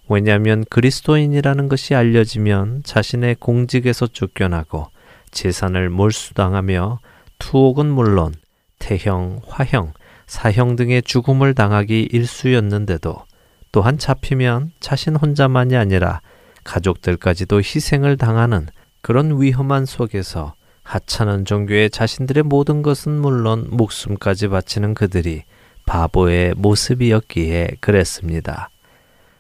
왜냐하면 0.09 0.65
그리스도인이라는 0.69 1.69
것이 1.69 1.95
알려지면 1.95 2.81
자신의 2.83 3.35
공직에서 3.35 4.07
쫓겨나고 4.07 4.87
재산을 5.31 5.89
몰수당하며 5.89 6.99
투옥은 7.39 7.87
물론 7.87 8.33
태형, 8.79 9.41
화형, 9.47 9.93
사형 10.27 10.75
등의 10.75 11.01
죽음을 11.03 11.53
당하기 11.53 12.09
일쑤였는데도 12.11 13.23
또한 13.71 13.97
잡히면 13.97 14.71
자신 14.79 15.15
혼자만이 15.15 15.75
아니라 15.75 16.21
가족들까지도 16.63 17.57
희생을 17.57 18.17
당하는 18.17 18.67
그런 19.01 19.41
위험한 19.41 19.85
속에서 19.85 20.53
하찮은 20.83 21.45
종교에 21.45 21.89
자신들의 21.89 22.43
모든 22.43 22.81
것은 22.81 23.11
물론 23.11 23.67
목숨까지 23.69 24.47
바치는 24.47 24.95
그들이 24.95 25.43
바보의 25.85 26.55
모습이었기에 26.57 27.77
그랬습니다. 27.79 28.69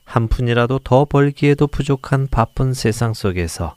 한 0.03 0.27
푼이라도 0.27 0.79
더 0.79 1.05
벌기에도 1.05 1.67
부족한 1.67 2.27
바쁜 2.31 2.73
세상 2.73 3.13
속에서 3.13 3.75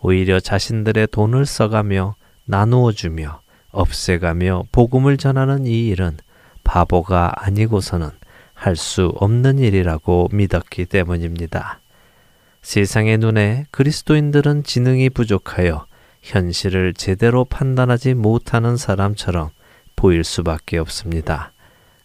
오히려 0.00 0.40
자신들의 0.40 1.08
돈을 1.08 1.46
써가며 1.46 2.14
나누어 2.44 2.92
주며 2.92 3.40
없애가며 3.70 4.64
복음을 4.72 5.16
전하는 5.16 5.66
이 5.66 5.88
일은 5.88 6.16
바보가 6.64 7.32
아니고서는 7.36 8.10
할 8.54 8.74
수 8.74 9.12
없는 9.16 9.60
일이라고 9.60 10.28
믿었기 10.32 10.86
때문입니다. 10.86 11.80
세상의 12.62 13.18
눈에 13.18 13.66
그리스도인들은 13.70 14.64
지능이 14.64 15.10
부족하여 15.10 15.86
현실을 16.22 16.92
제대로 16.94 17.44
판단하지 17.44 18.14
못하는 18.14 18.76
사람처럼 18.76 19.50
보일 19.94 20.24
수밖에 20.24 20.78
없습니다. 20.78 21.52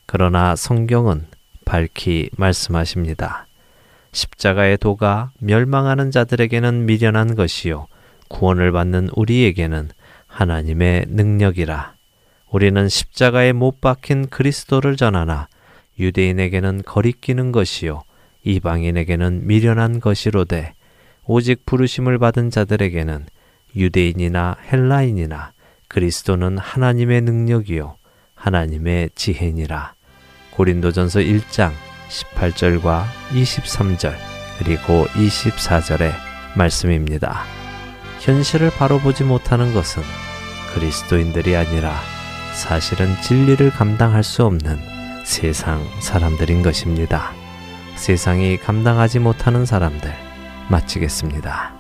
그러나 0.05 0.55
성경은 0.55 1.25
밝히 1.65 2.29
말씀하십니다. 2.37 3.47
십자가의 4.14 4.78
도가 4.78 5.32
멸망하는 5.39 6.11
자들에게는 6.11 6.86
미련한 6.86 7.36
것이요 7.36 7.88
구원을 8.30 8.72
받는 8.72 9.09
우리에게는 9.16 9.89
하나님의 10.28 11.05
능력이라. 11.09 11.93
우리는 12.49 12.88
십자가에 12.88 13.51
못 13.51 13.82
박힌 13.82 14.28
그리스도를 14.30 14.95
전하나 14.95 15.47
유대인에게는 15.99 16.84
거리끼는 16.86 17.51
것이요 17.51 18.03
이방인에게는 18.43 19.47
미련한 19.47 19.99
것이로되 19.99 20.74
오직 21.26 21.66
부르심을 21.66 22.18
받은 22.20 22.49
자들에게는 22.49 23.26
유대인이나 23.76 24.57
헬라인이나 24.72 25.53
그리스도는 25.88 26.57
하나님의 26.57 27.22
능력이요 27.22 27.97
하나님의 28.36 29.11
지혜니라. 29.16 29.93
고린도전서 30.51 31.22
1장 31.22 31.72
18절과 32.14 33.05
23절 33.32 34.16
그리고 34.59 35.05
24절의 35.14 36.14
말씀입니다. 36.55 37.43
현실을 38.20 38.70
바로 38.70 38.99
보지 38.99 39.24
못하는 39.24 39.74
것은 39.74 40.03
그리스도인들이 40.74 41.55
아니라 41.55 41.93
사실은 42.53 43.20
진리를 43.22 43.72
감당할 43.72 44.24
수 44.24 44.45
없는 44.45 44.80
세상 45.26 45.84
사람들인 45.99 46.61
것입니다. 46.61 47.32
세상이 47.95 48.57
감당하지 48.57 49.20
못하는 49.20 49.66
사람들 49.66 50.14
마치겠습니다. 50.70 51.74